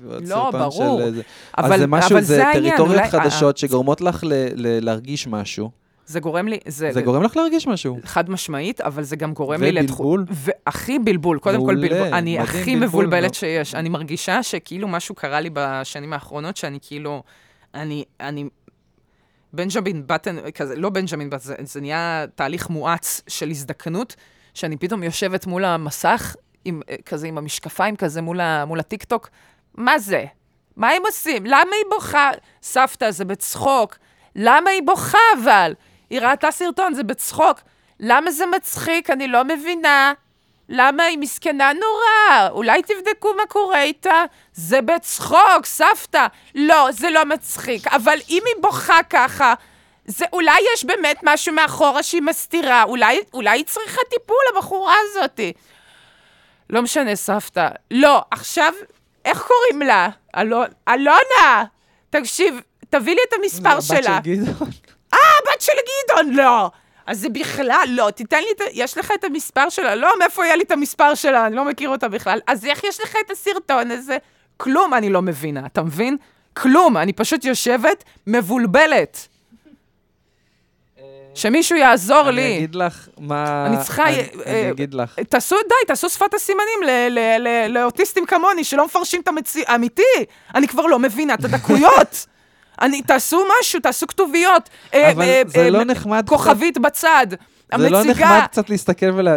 ועוד 0.01 0.21
לא, 0.23 0.27
סרטון 0.27 0.59
ברור. 0.59 0.99
של... 0.99 1.05
איזה- 1.05 1.21
אבל, 1.57 1.73
אז 1.73 1.79
זה 1.79 1.87
משהו, 1.87 2.11
אבל 2.11 2.21
זה 2.21 2.35
זה 2.35 2.47
העניין, 2.47 2.69
טריטוריות 2.77 2.99
אולי- 2.99 3.09
חדשות 3.11 3.57
שגורמות 3.57 4.01
לך 4.01 4.23
ל- 4.23 4.27
ל- 4.55 4.85
להרגיש 4.85 5.27
משהו. 5.27 5.71
זה 6.07 6.19
גורם 6.19 6.47
לי, 6.47 6.59
זה, 6.67 6.91
זה 6.91 7.01
גורם 7.01 7.23
לך 7.23 7.37
להרגיש 7.37 7.67
משהו. 7.67 7.99
חד 8.03 8.29
משמעית, 8.29 8.81
אבל 8.81 9.03
זה 9.03 9.15
גם 9.15 9.33
גורם 9.33 9.63
לי 9.63 9.69
ובלבול. 9.69 10.25
והכי 10.29 10.99
בלבול, 10.99 11.39
קודם 11.39 11.65
כל 11.65 11.75
בלבול. 11.75 12.13
אני 12.13 12.39
הכי 12.39 12.75
מבולבלת 12.75 13.29
לא. 13.29 13.33
שיש. 13.33 13.75
אני 13.75 13.89
מרגישה 13.89 14.43
שכאילו 14.43 14.87
משהו 14.87 15.15
קרה 15.15 15.39
לי 15.39 15.49
בשנים 15.53 16.13
האחרונות, 16.13 16.57
שאני 16.57 16.79
כאילו, 16.81 17.23
אני, 17.73 18.03
אני, 18.19 18.45
בנג'מין 19.53 20.03
בטן, 20.07 20.51
כזה, 20.51 20.75
לא 20.75 20.89
בנג'מין 20.89 21.29
בטן, 21.29 21.43
זה, 21.43 21.55
זה 21.59 21.81
נהיה 21.81 22.25
תהליך 22.35 22.69
מואץ 22.69 23.21
של 23.27 23.49
הזדקנות, 23.49 24.15
שאני 24.53 24.77
פתאום 24.77 25.03
יושבת 25.03 25.45
מול 25.45 25.65
המסך, 25.65 26.35
עם, 26.65 26.81
כזה 27.05 27.27
עם 27.27 27.37
המשקפיים 27.37 27.95
כזה 27.95 28.21
מול, 28.21 28.41
ה, 28.41 28.65
מול 28.65 28.79
הטיקטוק, 28.79 29.29
מה 29.75 29.99
זה? 29.99 30.25
מה 30.75 30.89
הם 30.89 31.01
עושים? 31.05 31.45
למה 31.45 31.57
היא 31.57 31.85
בוכה? 31.89 32.29
סבתא, 32.63 33.11
זה 33.11 33.25
בצחוק. 33.25 33.97
למה 34.35 34.69
היא 34.69 34.81
בוכה 34.85 35.17
אבל? 35.41 35.73
היא 36.09 36.21
ראתה 36.21 36.51
סרטון, 36.51 36.93
זה 36.93 37.03
בצחוק. 37.03 37.59
למה 37.99 38.31
זה 38.31 38.45
מצחיק? 38.45 39.09
אני 39.09 39.27
לא 39.27 39.43
מבינה. 39.43 40.13
למה 40.69 41.03
היא 41.03 41.17
מסכנה 41.17 41.71
נורא? 41.73 42.49
אולי 42.49 42.81
תבדקו 42.81 43.33
מה 43.37 43.45
קורה 43.47 43.81
איתה? 43.81 44.23
זה 44.53 44.81
בצחוק, 44.81 45.65
סבתא. 45.65 46.27
לא, 46.55 46.87
זה 46.91 47.09
לא 47.09 47.25
מצחיק. 47.25 47.87
אבל 47.87 48.17
אם 48.29 48.43
היא 48.45 48.55
בוכה 48.61 49.03
ככה, 49.09 49.53
זה 50.05 50.25
אולי 50.33 50.59
יש 50.73 50.85
באמת 50.85 51.19
משהו 51.23 51.53
מאחורה 51.53 52.03
שהיא 52.03 52.21
מסתירה. 52.21 52.83
אולי, 52.83 53.19
אולי 53.33 53.49
היא 53.57 53.65
צריכה 53.65 54.01
טיפול, 54.09 54.37
הבחורה 54.55 54.95
הזאתי. 55.09 55.53
לא 56.69 56.81
משנה, 56.81 57.15
סבתא. 57.15 57.67
לא, 57.91 58.21
עכשיו, 58.31 58.73
איך 59.25 59.47
קוראים 59.47 59.87
לה? 59.87 60.09
אלונה! 60.89 61.63
תקשיב, 62.09 62.61
תביא 62.89 63.15
לי 63.15 63.21
את 63.29 63.33
המספר 63.33 63.81
שלה. 63.81 64.19
גדעון. 65.11 65.21
הבת 65.51 65.61
של 65.61 65.71
גדעון, 65.73 66.33
לא. 66.35 66.71
אז 67.07 67.19
זה 67.19 67.29
בכלל, 67.29 67.85
לא, 67.89 68.09
תיתן 68.15 68.39
לי 68.39 68.47
את 68.55 68.61
ה... 68.61 68.63
יש 68.73 68.97
לך 68.97 69.11
את 69.19 69.23
המספר 69.23 69.69
שלה? 69.69 69.95
לא, 69.95 70.13
מאיפה 70.19 70.45
יהיה 70.45 70.55
לי 70.55 70.63
את 70.63 70.71
המספר 70.71 71.15
שלה? 71.15 71.45
אני 71.47 71.55
לא 71.55 71.65
מכיר 71.65 71.89
אותה 71.89 72.07
בכלל. 72.07 72.39
אז 72.47 72.65
איך 72.65 72.83
יש 72.83 73.01
לך 73.01 73.15
את 73.25 73.31
הסרטון 73.31 73.91
הזה? 73.91 74.17
כלום 74.57 74.93
אני 74.93 75.09
לא 75.09 75.21
מבינה, 75.21 75.65
אתה 75.65 75.81
מבין? 75.83 76.17
כלום, 76.53 76.97
אני 76.97 77.13
פשוט 77.13 77.45
יושבת 77.45 78.03
מבולבלת. 78.27 79.27
שמישהו 81.35 81.77
יעזור 81.77 82.21
אני 82.29 82.35
לי. 82.35 82.57
אגיד 82.57 82.75
לך 82.75 83.07
מה... 83.17 83.65
אני 83.65 83.77
צריכה, 83.83 84.03
אני- 84.09 84.15
אה, 84.45 84.61
אני 84.61 84.71
אגיד 84.71 84.93
לך. 84.93 85.19
תעשו, 85.19 85.55
די, 85.55 85.87
תעשו 85.87 86.09
שפת 86.09 86.33
הסימנים 86.33 86.83
ל- 86.85 87.07
ל- 87.09 87.47
ל- 87.47 87.67
לאוטיסטים 87.67 88.25
כמוני, 88.25 88.63
שלא 88.63 88.85
מפרשים 88.85 89.21
את 89.21 89.27
המציאות. 89.27 89.69
אמיתי, 89.69 90.01
אני 90.55 90.67
כבר 90.67 90.85
לא 90.85 90.99
מבינה 90.99 91.33
את 91.33 91.45
הדקויות. 91.45 92.25
אני, 92.81 93.01
תעשו 93.01 93.43
משהו, 93.61 93.79
תעשו 93.79 94.07
כתוביות. 94.07 94.69
אה, 94.93 95.11
אבל 95.11 95.21
אה, 95.21 95.41
זה 95.47 95.59
אה, 95.59 95.69
לא 95.69 95.83
מ- 95.83 95.87
נחמד 95.87 96.21
קצת- 96.21 96.29
כוכבית 96.29 96.77
בצד. 96.77 97.27
זה 97.77 97.89
לא 97.89 97.97
המציגה, 97.97 98.25
נחמד 98.25 98.47
קצת 98.51 98.69
להסתכל 98.69 99.11
ולא 99.15 99.31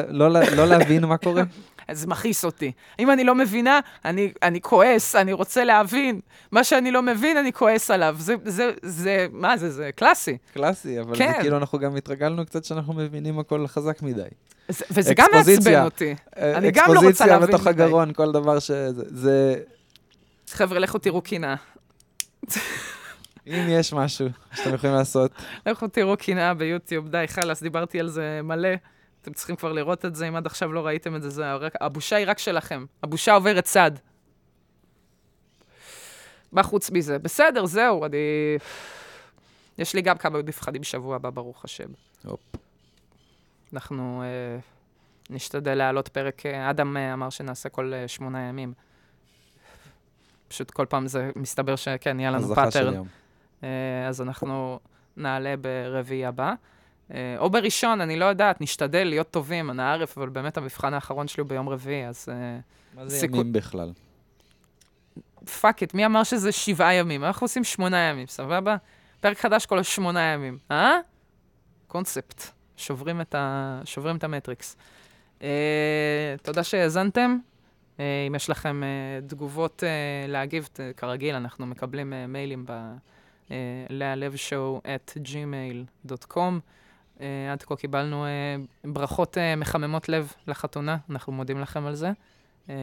לא 0.57 0.65
להבין 0.67 1.05
מה 1.05 1.17
קורה? 1.17 1.43
זה 1.93 2.07
מכעיס 2.07 2.45
אותי. 2.45 2.73
אם 2.99 3.11
אני 3.11 3.25
לא 3.25 3.35
מבינה, 3.35 3.81
אני, 4.05 4.33
אני 4.43 4.61
כועס, 4.61 5.17
אני 5.17 5.33
רוצה 5.33 5.65
להבין. 5.65 6.21
מה 6.53 6.65
שאני 6.65 6.91
לא 6.91 7.03
מבין, 7.03 7.37
אני 7.37 7.53
כועס 7.53 7.91
עליו. 7.91 8.17
זה, 8.19 8.35
זה, 8.45 8.71
זה, 8.83 9.27
מה 9.33 9.57
זה, 9.57 9.71
זה 9.71 9.91
קלאסי. 9.97 10.37
קלאסי, 10.55 11.01
אבל 11.01 11.17
כן. 11.19 11.33
זה 11.37 11.41
כאילו 11.41 11.57
אנחנו 11.57 11.79
גם 11.79 11.97
התרגלנו 11.97 12.47
קצת 12.47 12.65
שאנחנו 12.65 12.93
מבינים 12.93 13.39
הכל 13.39 13.67
חזק 13.67 14.03
מדי. 14.03 14.23
זה, 14.69 14.85
וזה 14.91 15.15
גם 15.15 15.27
אקספוזיציה. 15.35 15.73
מעצבן 15.73 15.85
אותי. 15.85 16.15
אני 16.37 16.71
גם 16.71 16.85
לא 16.87 16.93
רוצה 16.93 17.09
אקספוזיציה 17.09 17.27
להבין 17.27 17.49
בתוך 17.49 17.61
מדי. 17.69 17.83
הגרון, 17.83 18.13
כל 18.13 18.33
דבר 18.33 18.59
שזה... 18.59 19.03
זה... 19.07 19.55
חבר'ה, 20.51 20.79
לכו 20.79 20.99
תראו 20.99 21.23
קינה. 21.23 21.55
אם 23.47 23.67
יש 23.69 23.93
משהו 23.93 24.29
שאתם 24.55 24.75
יכולים 24.75 24.97
לעשות, 24.97 25.33
לכו 25.67 25.89
תראו 25.89 26.17
קנאה 26.17 26.55
ביוטיוב, 26.55 27.09
די, 27.09 27.25
חלאס, 27.29 27.63
דיברתי 27.63 28.01
על 28.01 28.09
זה 28.09 28.41
מלא. 28.43 28.69
אתם 29.23 29.33
צריכים 29.33 29.57
כבר 29.57 29.73
לראות 29.73 30.05
את 30.05 30.15
זה, 30.15 30.29
אם 30.29 30.37
עד 30.37 30.47
עכשיו 30.47 30.73
לא 30.73 30.87
ראיתם 30.87 31.17
את 31.17 31.23
זה, 31.23 31.31
זה 31.31 31.55
רק, 31.55 31.73
הבושה 31.81 32.17
היא 32.17 32.27
רק 32.29 32.39
שלכם. 32.39 32.85
הבושה 33.03 33.35
עוברת 33.35 33.65
צד. 33.65 33.91
מה 36.53 36.63
חוץ 36.63 36.91
מזה? 36.91 37.19
בסדר, 37.19 37.67
זהו, 37.67 38.05
אני... 38.05 38.17
יש 39.79 39.95
לי 39.95 40.03
גם 40.03 40.19
כמה 40.19 40.39
נבחנים 40.39 40.81
בשבוע 40.81 41.17
הבא, 41.17 41.31
ברוך 41.31 41.65
השם. 41.65 41.89
הופ. 42.25 42.41
אנחנו 43.73 44.23
אה, 44.23 44.59
נשתדל 45.31 45.75
להעלות 45.75 46.09
פרק, 46.09 46.47
אה, 46.47 46.71
אדם 46.71 46.97
אה, 46.97 47.13
אמר 47.13 47.31
שנעשה 47.31 47.69
כל 47.69 47.93
אה, 47.95 48.09
שמונה 48.09 48.49
ימים. 48.49 48.73
פשוט 50.49 50.71
כל 50.71 50.87
פעם 50.89 51.07
זה 51.07 51.31
מסתבר 51.37 51.77
שכן, 51.77 52.17
נהיה 52.17 52.31
לנו 52.31 52.55
pattern. 52.55 53.03
אה, 53.65 53.69
אז 54.09 54.21
אנחנו 54.23 54.81
נעלה 55.17 55.55
ברביעי 55.57 56.27
הבא. 56.27 56.53
אה, 57.15 57.35
או 57.39 57.51
בראשון, 57.51 58.01
אני 58.01 58.17
לא 58.17 58.25
יודעת, 58.25 58.61
נשתדל 58.61 59.05
להיות 59.05 59.31
טובים, 59.31 59.71
אנא 59.71 59.83
ערף, 59.83 60.19
אבל 60.19 60.29
באמת 60.29 60.57
המבחן 60.57 60.95
האחרון 60.95 61.29
שלי 61.29 61.41
הוא 61.41 61.49
ביום 61.49 61.69
רביעי, 61.69 62.07
אז 62.09 62.29
מה 62.95 63.07
זה 63.07 63.17
סיכו- 63.21 63.37
ימים 63.37 63.53
בכלל? 63.53 63.93
fuck 65.61 65.83
it, 65.83 65.95
מי 65.95 66.07
אמר 66.07 66.25
שזה 66.25 66.53
שבעה 66.53 66.95
ימים? 66.95 67.25
אנחנו 67.25 67.45
עושים 67.45 67.65
שמונה 67.65 67.97
ימים, 67.99 68.27
סבבה? 68.27 68.77
פרק 69.21 69.39
חדש 69.39 69.67
כל 69.67 69.83
שמונה 69.83 70.21
ימים, 70.21 70.59
אה? 70.71 70.97
קונספט. 71.87 72.43
שוברים 72.77 73.21
את, 73.21 73.35
ה... 73.35 73.81
שוברים 73.85 74.17
את 74.17 74.25
המטריקס. 74.25 74.77
אה, 75.43 75.49
תודה 76.43 76.65
שהאזנתם. 76.65 77.39
אה, 78.01 78.05
אם 78.29 78.35
יש 78.35 78.51
לכם 78.51 78.83
אה, 78.83 78.89
תגובות 79.29 79.85
אה, 79.85 79.89
להגיב, 80.29 80.69
ת, 80.73 80.81
כרגיל, 80.97 81.35
אנחנו 81.35 81.67
מקבלים 81.67 82.13
אה, 82.13 82.27
מיילים 82.27 82.65
ב... 82.69 82.73
אה, 83.51 83.57
להלבשואו 83.89 84.81
at 84.85 85.17
gmail.com. 85.17 86.41
אה, 87.21 87.53
עד 87.53 87.63
כה 87.63 87.77
קיבלנו 87.77 88.25
אה, 88.25 88.31
ברכות 88.85 89.39
אה, 89.39 89.57
מחממות 89.57 90.09
לב 90.09 90.33
לחתונה, 90.47 90.97
אנחנו 91.11 91.33
מודים 91.33 91.61
לכם 91.61 91.87
על 91.87 91.95
זה. 91.95 92.11
אה, 92.71 92.75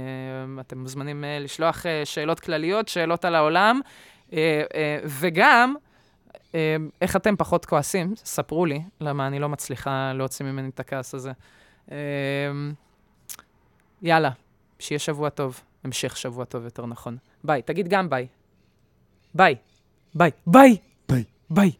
אתם 0.59 0.77
מוזמנים 0.77 1.23
אה, 1.23 1.39
לשלוח 1.39 1.85
אה, 1.85 2.01
שאלות 2.05 2.39
כלליות, 2.39 2.87
שאלות 2.87 3.25
על 3.25 3.35
העולם, 3.35 3.81
אה, 4.33 4.63
אה, 4.75 4.99
וגם, 5.05 5.75
אה, 6.55 6.75
איך 7.01 7.15
אתם 7.15 7.35
פחות 7.35 7.65
כועסים? 7.65 8.13
ספרו 8.15 8.65
לי, 8.65 8.81
למה 9.01 9.27
אני 9.27 9.39
לא 9.39 9.49
מצליחה 9.49 10.11
להוציא 10.15 10.45
ממני 10.45 10.69
את 10.69 10.79
הכעס 10.79 11.13
הזה. 11.13 11.31
אה, 11.91 11.97
יאללה, 14.01 14.31
שיהיה 14.79 14.99
שבוע 14.99 15.29
טוב. 15.29 15.61
המשך 15.83 16.17
שבוע 16.17 16.45
טוב, 16.45 16.63
יותר 16.63 16.85
נכון. 16.85 17.17
ביי. 17.43 17.61
תגיד 17.61 17.87
גם 17.87 18.09
ביי. 18.09 18.27
ביי. 19.33 19.55
ביי. 20.15 20.31
ביי. 20.47 20.77
ביי. 21.09 21.23
ביי. 21.49 21.71